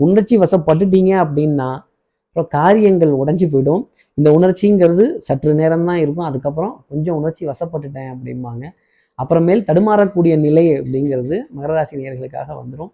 [0.00, 1.68] உணர்ச்சி வசப்பட்டுட்டீங்க அப்படின்னா
[2.32, 3.82] அப்புறம் காரியங்கள் உடஞ்சி போயிடும்.
[4.18, 6.26] இந்த உணர்ச்சிங்கிறது சற்று நேரம் தான் இருக்கும்.
[6.28, 8.64] அதுக்கப்புறம் கொஞ்சம் உணர்ச்சி வசப்பட்டுட்டேன் அப்படிம்பாங்க.
[9.18, 12.90] அப்புறமேல் தடுமாறக்கூடிய நிலை அப்படிங்கிறது மகராசி நேர்களுக்காக வந்துடும்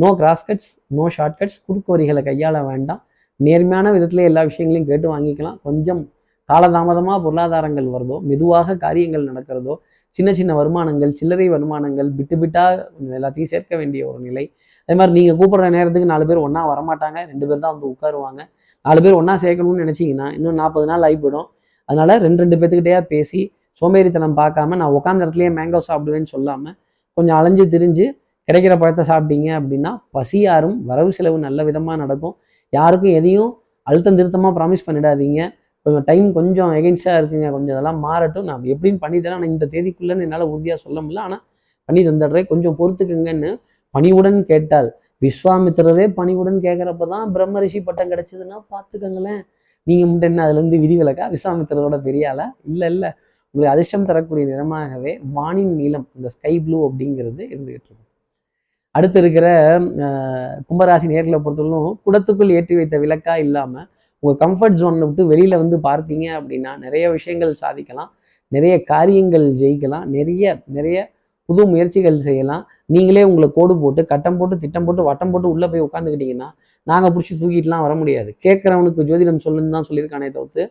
[0.00, 3.00] நோ கிராஸ்கட்ஸ் நோ ஷார்ட்கட்ஸ் குறுக்கு வரிகளை கையாள வேண்டாம்.
[3.40, 5.56] நேர்மையான விதத்தில் எல்லா விஷயங்களையும் கேட்டு வாங்கிக்கலாம்.
[5.66, 6.02] கொஞ்சம்
[6.48, 9.76] காலதாமதமாக பொருளாதாரங்கள் வருதோ மெதுவாக காரியங்கள் நடக்கிறதோ
[10.18, 12.74] சின்ன சின்ன வருமானங்கள் சில்லறை வருமானங்கள் பிட்டு பிட்டாக
[13.18, 14.44] எல்லாத்தையும் சேர்க்க வேண்டிய ஒரு நிலை.
[14.88, 17.18] அதே மாதிரி நீங்கள் கூப்பிட்ற நேரத்துக்கு நாலு பேர் ஒன்றா வரமாட்டாங்க.
[17.32, 18.40] ரெண்டு பேர் தான் வந்து உட்காருவாங்க.
[18.84, 21.48] நாலு பேர் ஒன்றா சேர்க்கணும்னு நினச்சிங்கன்னா இன்னும் நாற்பது நாள் ஆகி போயிடும்
[21.88, 23.40] அதனால ரெண்டு ரெண்டு பேத்துக்கிட்டேயா பேசி
[23.80, 26.76] சோம்பேறித்தனம் பார்க்காம நான் உட்காந்த இடத்துலயே மேங்கோ சாப்பிடுவேன்னு சொல்லாமல்
[27.16, 28.06] கொஞ்சம் அலைஞ்சு திரிஞ்சு
[28.48, 32.34] கிடைக்கிற பழத்தை சாப்பிட்டீங்க அப்படின்னா பசியாரும் வரவு செலவு நல்ல விதமாக நடக்கும்.
[32.72, 33.52] யாருக்கும் எதையும்
[33.86, 35.40] அழுத்தம் திருத்தமாக ப்ராமிஸ் பண்ணிடாதீங்க.
[35.86, 37.48] கொஞ்சம் டைம் கொஞ்சம் எகென்ஸ்டாக இருக்குங்க.
[37.56, 38.46] கொஞ்சம் இதெல்லாம் மாறட்டும்.
[38.50, 41.22] நான் எப்படின்னு பண்ணி தரேன் ஆனால் இந்த தேதிக்குள்ளேன்னு என்னால் உறுதியாக சொல்ல முடியல.
[41.28, 41.42] ஆனால்
[41.88, 42.48] பண்ணி தந்துடுறேன்.
[42.52, 43.50] கொஞ்சம் பொறுத்துக்குங்கன்னு
[43.94, 44.88] பணிவுடன் கேட்டால்.
[45.24, 49.42] விஸ்வாமித்திரரே பணிவுடன் கேட்குறப்ப தான் பிரம்ம ரிஷி பட்டம் கிடைச்சதுன்னா பார்த்துக்கங்களேன்.
[49.86, 52.32] நீங்கள் மட்டும் என்ன அதுலேருந்து விதிவிலக்கா விஸ்வாமித்திரரோட பெரிய
[52.70, 53.10] இல்லை இல்லை.
[53.54, 58.10] உங்களுக்கு அதிர்ஷ்டம் தரக்கூடிய நிறமாகவே வானின் நீளம் இந்த ஸ்கை ப்ளூ அப்படிங்கிறது இருந்துகிட்டு இருக்கும்.
[58.94, 59.46] அடுத்து இருக்கிற
[60.68, 63.86] கும்பராசி நேர்களை பொறுத்தவரைக்கும் குடத்துக்குள் ஏற்றி வைத்த விளக்கா இல்லாமல்
[64.22, 68.10] உங்கள் கம்ஃபர்ட் ஜோனை விட்டு வெளியில் வந்து பார்த்தீங்க அப்படின்னா நிறைய விஷயங்கள் சாதிக்கலாம்.
[68.56, 70.06] நிறைய காரியங்கள் ஜெயிக்கலாம்.
[70.16, 70.44] நிறைய
[70.76, 70.98] நிறைய
[71.48, 72.64] புது முயற்சிகள் செய்யலாம்.
[72.90, 76.48] நீங்களே உங்களை கோடு போட்டு கட்டம் போட்டு திட்டம் போட்டு வட்டம் போட்டு உள்ளே போய் உட்காந்துக்கிட்டீங்கன்னா
[76.86, 78.30] நாங்கள் பிடிச்சி தூக்கிட்டுலாம் வர முடியாது.
[78.44, 80.62] கேட்குறவனுக்கு ஜோதிடம் சொல்லுன்னு தான் சொல்லியிருக்கானே தவிர்த்து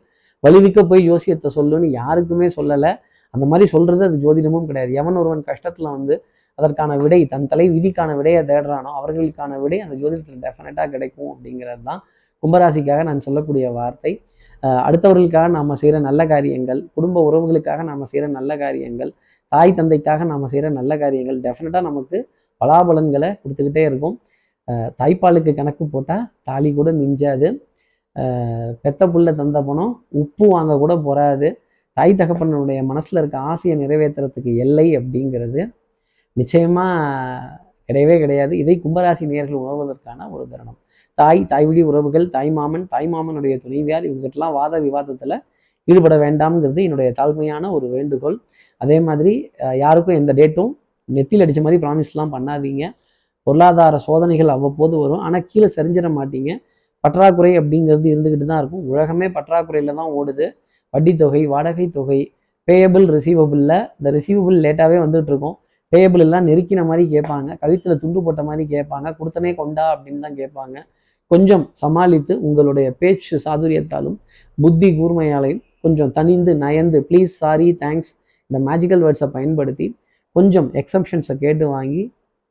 [0.44, 2.92] வலிவிக்க போய் ஜோசியத்தை சொல்லுன்னு யாருக்குமே சொல்லலை.
[3.34, 4.92] அந்த மாதிரி சொல்கிறது அது ஜோதிடமும் கிடையாது.
[5.02, 6.16] எவன் ஒருவன் கஷ்டத்தில் வந்து
[6.60, 12.02] அதற்கான விடை தன் தலை விதிக்கான விடையை தேடுறானோ அவர்களுக்கான விடை அந்த ஜோதிடத்தில் டெஃபினட்டாக கிடைக்கும் அப்படிங்கிறது தான்
[12.44, 14.12] கும்பராசிக்காக நான் சொல்லக்கூடிய வார்த்தை.
[14.88, 19.12] அடுத்தவர்களுக்காக நாம் செய்கிற நல்ல காரியங்கள் குடும்ப உறவுகளுக்காக நாம் செய்கிற நல்ல காரியங்கள்
[19.54, 22.18] தாய் தந்தைக்காக நாம் செய்கிற நல்ல காரியங்கள் டெஃபினட்டாக நமக்கு
[22.62, 24.16] பலாபலன்களை கொடுத்துக்கிட்டே இருக்கும்.
[24.68, 27.48] அஹ் தாய்ப்பாலுக்கு கணக்கு போட்டால் தாலி கூட மிஞ்சாது.
[28.82, 31.48] பெத்த புள்ள தந்த பணம் உப்பு வாங்க கூட போகாது
[31.98, 35.62] தாய் தகப்பனுடைய மனசில் இருக்க ஆசையை நிறைவேற்றுறதுக்கு எல்லை அப்படிங்கிறது
[36.38, 38.54] நிச்சயமாக கிடையவே கிடையாது.
[38.58, 40.80] இதை கும்பராசி நேர்கள் உணர்வதற்கான ஒரு தருணம்.
[41.18, 45.36] தாய் தாய் வழி உறவுகள் தாய்மாமன் தாய்மாமனுடைய தாய் மாமனுடைய துணைவியார் இவங்ககிட்டலாம் வாத விவாதத்தில்
[45.88, 48.38] ஈடுபட வேண்டாம்ங்கிறது என்னுடைய தாழ்மையான ஒரு வேண்டுகோள்.
[48.84, 49.34] அதே மாதிரி
[49.84, 50.72] யாருக்கும் எந்த டேட்டும்
[51.10, 52.84] நெத்தியில் அடித்த மாதிரி ப்ராமிஸ்லாம் பண்ணாதீங்க.
[53.48, 55.22] பொருளாதார சோதனைகள் அவ்வப்போது வரும்.
[55.26, 56.52] ஆனால் கீழே சரிஞ்சிட மாட்டீங்க.
[57.04, 58.84] பற்றாக்குறை அப்படிங்கிறது இருந்துக்கிட்டு தான் இருக்கும்.
[58.92, 60.46] உலகமே பற்றாக்குறையில் தான் ஓடுது.
[60.94, 62.20] வட்டி தொகை வாடகை தொகை
[62.68, 65.56] பேயபிள் ரிசீவபிளில் இந்த ரிசீவபிள் லேட்டாகவே வந்துட்டு இருக்கும்.
[65.94, 67.50] பேயபிள் எல்லாம் நெருக்கின மாதிரி கேட்பாங்க.
[67.62, 69.08] கழுத்தில் துண்டு போட்ட மாதிரி கேட்பாங்க.
[69.20, 70.78] கொடுத்தனே கொண்டா அப்படின்னு தான் கேட்பாங்க.
[71.32, 74.18] கொஞ்சம் சமாளித்து உங்களுடைய பேச்சு சாதுரியத்தாலும்
[74.58, 78.12] புத்தி கூர்மையாலையும் கொஞ்சம் தனிந்து நயந்து ப்ளீஸ் சாரி தேங்க்ஸ்
[78.54, 79.86] இந்த மேஜிக்கல் வேர்ட்ஸை பயன்படுத்தி
[80.36, 82.02] கொஞ்சம் எக்ஸப்ஷன்ஸை கேட்டு வாங்கி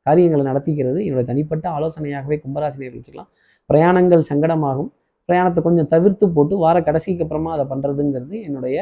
[0.05, 3.29] காரியங்களை நடத்திக்கிறது என்னுடைய தனிப்பட்ட ஆலோசனையாகவே கும்பராசினியர் வச்சுக்கலாம்.
[3.69, 4.89] பிரயாணங்கள் சங்கடமாகும்.
[5.29, 8.77] பிரயாணத்தை கொஞ்சம் தவிர்த்து போட்டு வார கடைசிக்கு அப்புறமா அதை பண்ணுறதுங்கிறது என்னுடைய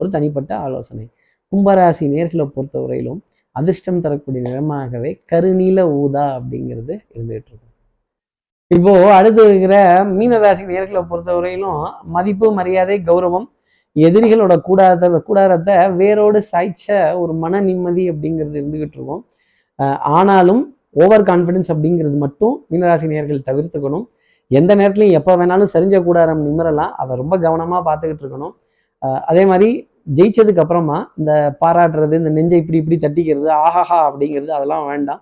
[0.00, 1.04] ஒரு தனிப்பட்ட ஆலோசனை.
[1.52, 3.20] கும்பராசி நேர்களை பொறுத்தவரையிலும்
[3.56, 7.72] அதிர்ஷ்டம் தரக்கூடிய நிறமாகவே கருநீல ஊதா அப்படிங்கிறது இருந்துகிட்டு இருக்கும்.
[8.70, 9.76] இப்போ அடுத்து இருக்கிற
[10.18, 11.82] மீனராசி நேர்களை பொறுத்தவரையிலும்
[12.16, 13.48] மதிப்பு மரியாதை கௌரவம்
[13.96, 16.86] எதிரிகளோட கூடாத கூடாரத்தை வேரோடு சாய்ச்ச
[17.22, 19.22] ஒரு மன நிம்மதி அப்படிங்கிறது இருந்துகிட்டு இருக்கும்.
[20.18, 20.62] ஆனாலும்
[21.02, 24.04] ஓவர் கான்ஃபிடன்ஸ் அப்படிங்கிறது மட்டும் மீனராசி நேர்கள் தவிர்த்துக்கணும்.
[24.50, 26.92] எந்த நேரத்துலையும் எப்போ வேணாலும் சரிஞ்ச கூடாரம் நிமிரலாம்.
[27.02, 28.54] அதை ரொம்ப கவனமாக பார்த்துக்கிட்டு இருக்கணும்.
[29.30, 29.68] அதே மாதிரி
[30.18, 35.20] ஜெயிச்சதுக்கு அப்புறமா இந்த பாராட்டுறது இந்த நெஞ்சை இப்படி இப்படி தட்டிக்கிறது ஆஹாஹா அப்படிங்கிறது அதெல்லாம் வேண்டாம்.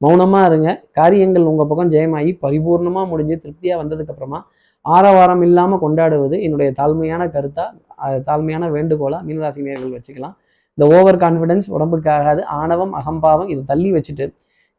[0.00, 0.68] மௌனமாக இருங்க.
[0.98, 4.40] காரியங்கள் உங்கள் பக்கம் ஜெயமாகி பரிபூர்ணமாக முடிஞ்சு திருப்தியாக வந்ததுக்கப்புறமா
[4.84, 7.70] ஆரவாரம் இல்லாமல் கொண்டாடுவது என்னுடைய தாழ்மையான கருத்தாக
[8.28, 10.34] தாழ்மையான வேண்டுகோளா மீனராசி நேர்கள் வச்சுக்கலாம்.
[10.78, 14.26] இந்த ஓவர் கான்ஃபிடென்ஸ் உடம்புக்காகாது ஆணவம் அகம்பாவம் இதை தள்ளி வச்சுட்டு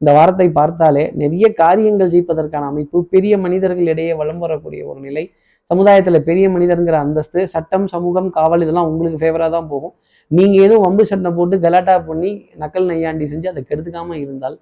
[0.01, 5.23] இந்த வாரத்தை பார்த்தாலே நிறைய காரியங்கள் ஜெயிப்பதற்கான அமைப்பு பெரிய மனிதர்களிடையே வலம் வரக்கூடிய ஒரு நிலை
[5.71, 9.93] சமுதாயத்தில் பெரிய மனிதருங்கிற அந்தஸ்து சட்டம் சமூகம் காவல் இதெல்லாம் உங்களுக்கு ஃபேவராக தான் போகும்.
[10.31, 12.31] நீங்கள் எதுவும் வம்பு சட்டம் போட்டு கலாட்டா பண்ணி
[12.61, 14.55] நக்கல் நையாண்டி செஞ்சு அதை கெடுத்துக்காமல் இருந்தால்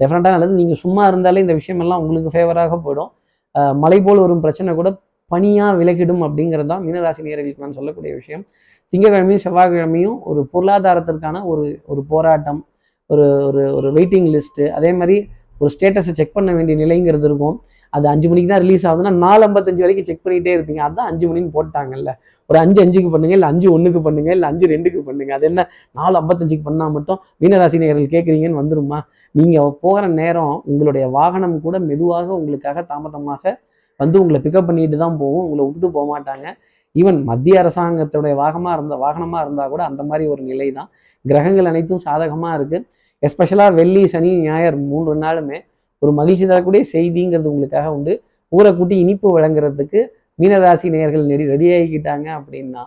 [0.00, 0.54] டெஃபினட்டாக நல்லது.
[0.60, 3.10] நீங்கள் சும்மா இருந்தாலே இந்த விஷயமெல்லாம் உங்களுக்கு ஃபேவராக போயிடும்.
[3.82, 4.90] மலை போல் வரும் பிரச்சனை கூட
[5.30, 8.44] பனியாக விலகிடும் அப்படிங்கிறது தான் மீனராசி நேர்களுக்கு நான் சொல்லக்கூடிய விஷயம்.
[8.92, 12.60] திங்கக்கிழமையும் செவ்வாய்க்கிழமையும் ஒரு பொருளாதாரத்திற்கான ஒரு ஒரு போராட்டம்
[13.10, 15.16] ஒரு ஒரு ஒரு வெயிட்டிங் லிஸ்ட்டு அதே மாதிரி
[15.62, 17.56] ஒரு ஸ்டேட்டஸை செக் பண்ண வேண்டிய நிலைங்கிறது இருக்கும்.
[17.92, 20.80] அது அஞ்சு மணிக்கு தான் ரிலீஸ் ஆகுதுன்னா நாலு ஐம்பத்தஞ்சு வரைக்கும் செக் பண்ணிகிட்டே இருப்பீங்க.
[20.86, 22.12] அதுதான் அஞ்சு மணின்னு போட்டாங்கல்ல.
[22.50, 25.32] ஒரு அஞ்சு அஞ்சுக்கு பண்ணுங்க இல்லை அஞ்சு ஒன்றுக்கு பண்ணுங்க இல்லை அஞ்சு ரெண்டுக்கு பண்ணுங்க.
[25.36, 25.62] அது என்ன?
[25.98, 28.98] நாலு ஐம்பத்தஞ்சுக்கு பண்ணால் மட்டும் மீனராசி நேர்கள் கேட்குறீங்கன்னு வந்துருமா?
[29.34, 33.54] நீங்கள் போகிற நேரம் உங்களுடைய வாகனம் கூட மெதுவாக உங்களுக்காக தாமதமாக
[34.00, 36.46] வந்து உங்களை பிக்கப் பண்ணிட்டு தான் போகும் உங்களை விட்டுட்டு போக மாட்டாங்க.
[37.00, 40.88] ஈவன் மத்திய அரசாங்கத்துடைய வாகனமாக இருந்த வாகனமாக இருந்தால் கூட அந்த மாதிரி ஒரு நிலை தான்.
[41.24, 42.86] கிரகங்கள் அனைத்தும் சாதகமாக இருக்குது
[43.22, 45.58] எஸ்பெஷலாக வெள்ளி சனி ஞாயிறு மூன்று நாளுமே
[46.02, 48.14] ஒரு மகிழ்ச்சி தரக்கூடிய செய்திங்கிறது உங்களுக்காக உண்டு.
[48.52, 50.00] ஊரை கூட்டி இனிப்பு வழங்குறதுக்கு
[50.40, 52.82] மீனராசி நேயர்கள் நெடி ரெடி ஆகிக்கிட்டாங்க அப்படின்னா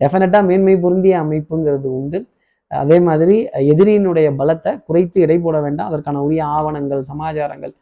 [0.00, 2.18] டெஃபினட்டாக மேன்மை பொருந்திய அமைப்புங்கிறது உண்டு.
[2.70, 3.36] அதே மாதிரி
[3.72, 5.88] எதிரியினுடைய பலத்தை குறைத்து எடை போட வேண்டாம்.
[5.90, 7.72] அதற்கான உரிய ஆவணங்கள் சமாச்சாரங்கள்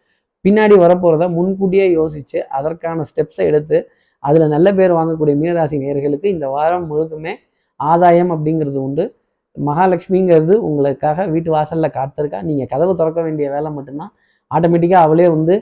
[0.46, 3.78] பின்னாடி வரப்போகிறத முன்கூட்டியே யோசித்து அதற்கான ஸ்டெப்ஸை எடுத்து
[4.24, 7.32] அதில் நல்ல பேர் வாங்கக்கூடிய மீனராசி நேர்களுக்கு இந்த வாரம் முழுக்குமே
[7.80, 9.04] ஆதாயம் அப்படிங்கிறது உண்டு.
[9.56, 12.38] மகாலட்சுமிங்கிறது உங்களுக்காக வீட்டு வாசலில் காத்திருக்கா.
[12.48, 14.12] நீங்கள் கதவு திறக்க வேண்டிய வேலை மட்டும்தான்.
[14.50, 15.54] ஆட்டோமேட்டிக்காக அவளே வந்து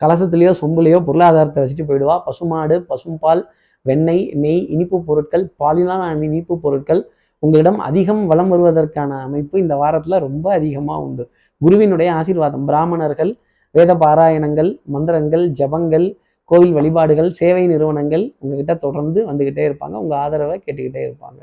[0.00, 2.16] கலசத்துலேயோ சொம்புலேயோ பொருளாதாரத்தை வச்சுட்டு போயிடுவா.
[2.28, 3.42] பசுமாடு பசும்பால்
[3.86, 7.02] வெண்ணெய் நெய் இனிப்பு பொருட்கள் பாலினால் இனிப்பு பொருட்கள்
[7.42, 11.24] உங்களிடம் அதிகம் வலம் வருவதற்கான அமைப்பு இந்த வாரத்தில் ரொம்ப அதிகமாக உண்டு.
[11.60, 13.32] குருவினுடைய ஆசீர்வாதம் பிராமணர்கள்
[13.74, 16.06] வேத பாராயணங்கள் மந்திரங்கள் ஜபங்கள்
[16.50, 19.96] கோவில் வழிபாடுகள் சேவை நிறுவனங்கள் உங்ககிட்ட தொடர்ந்து வந்துக்கிட்டே இருப்பாங்க.
[20.02, 21.40] உங்கள் ஆதரவை கேட்டுக்கிட்டே இருப்பாங்க.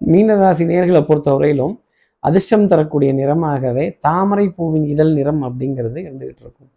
[0.00, 1.74] மீனராசி நேர்களை பொறுத்தவரையிலும்
[2.24, 6.70] அதிர்ஷ்டம் தரக்கூடிய நிறமாகவே தாமரை பூவின் இதழ் நிறம் அப்படிங்கிறது இருந்துகிட்டு இருக்கும்.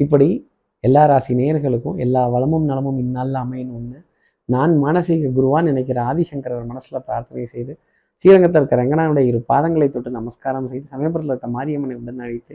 [0.00, 0.28] இப்படி
[0.84, 3.98] எல்லா ராசி நேயர்களுக்கும் எல்லா வளமும் நலமும் இந்நாளில் அமையணும்னு
[4.48, 7.72] நான் மானசீக குருவான் நினைக்கிற ஆதிசங்கரர் மனசில் பிரார்த்தனை செய்து
[8.24, 12.54] ஸ்ரீரங்கத்தில் இருக்கிற ரங்கனாவுடைய இரு பாதங்களை தொட்டு நமஸ்காரம் செய்து சமயபுரத்தில் இருக்க மாரியம்மனை உடன் அழைத்து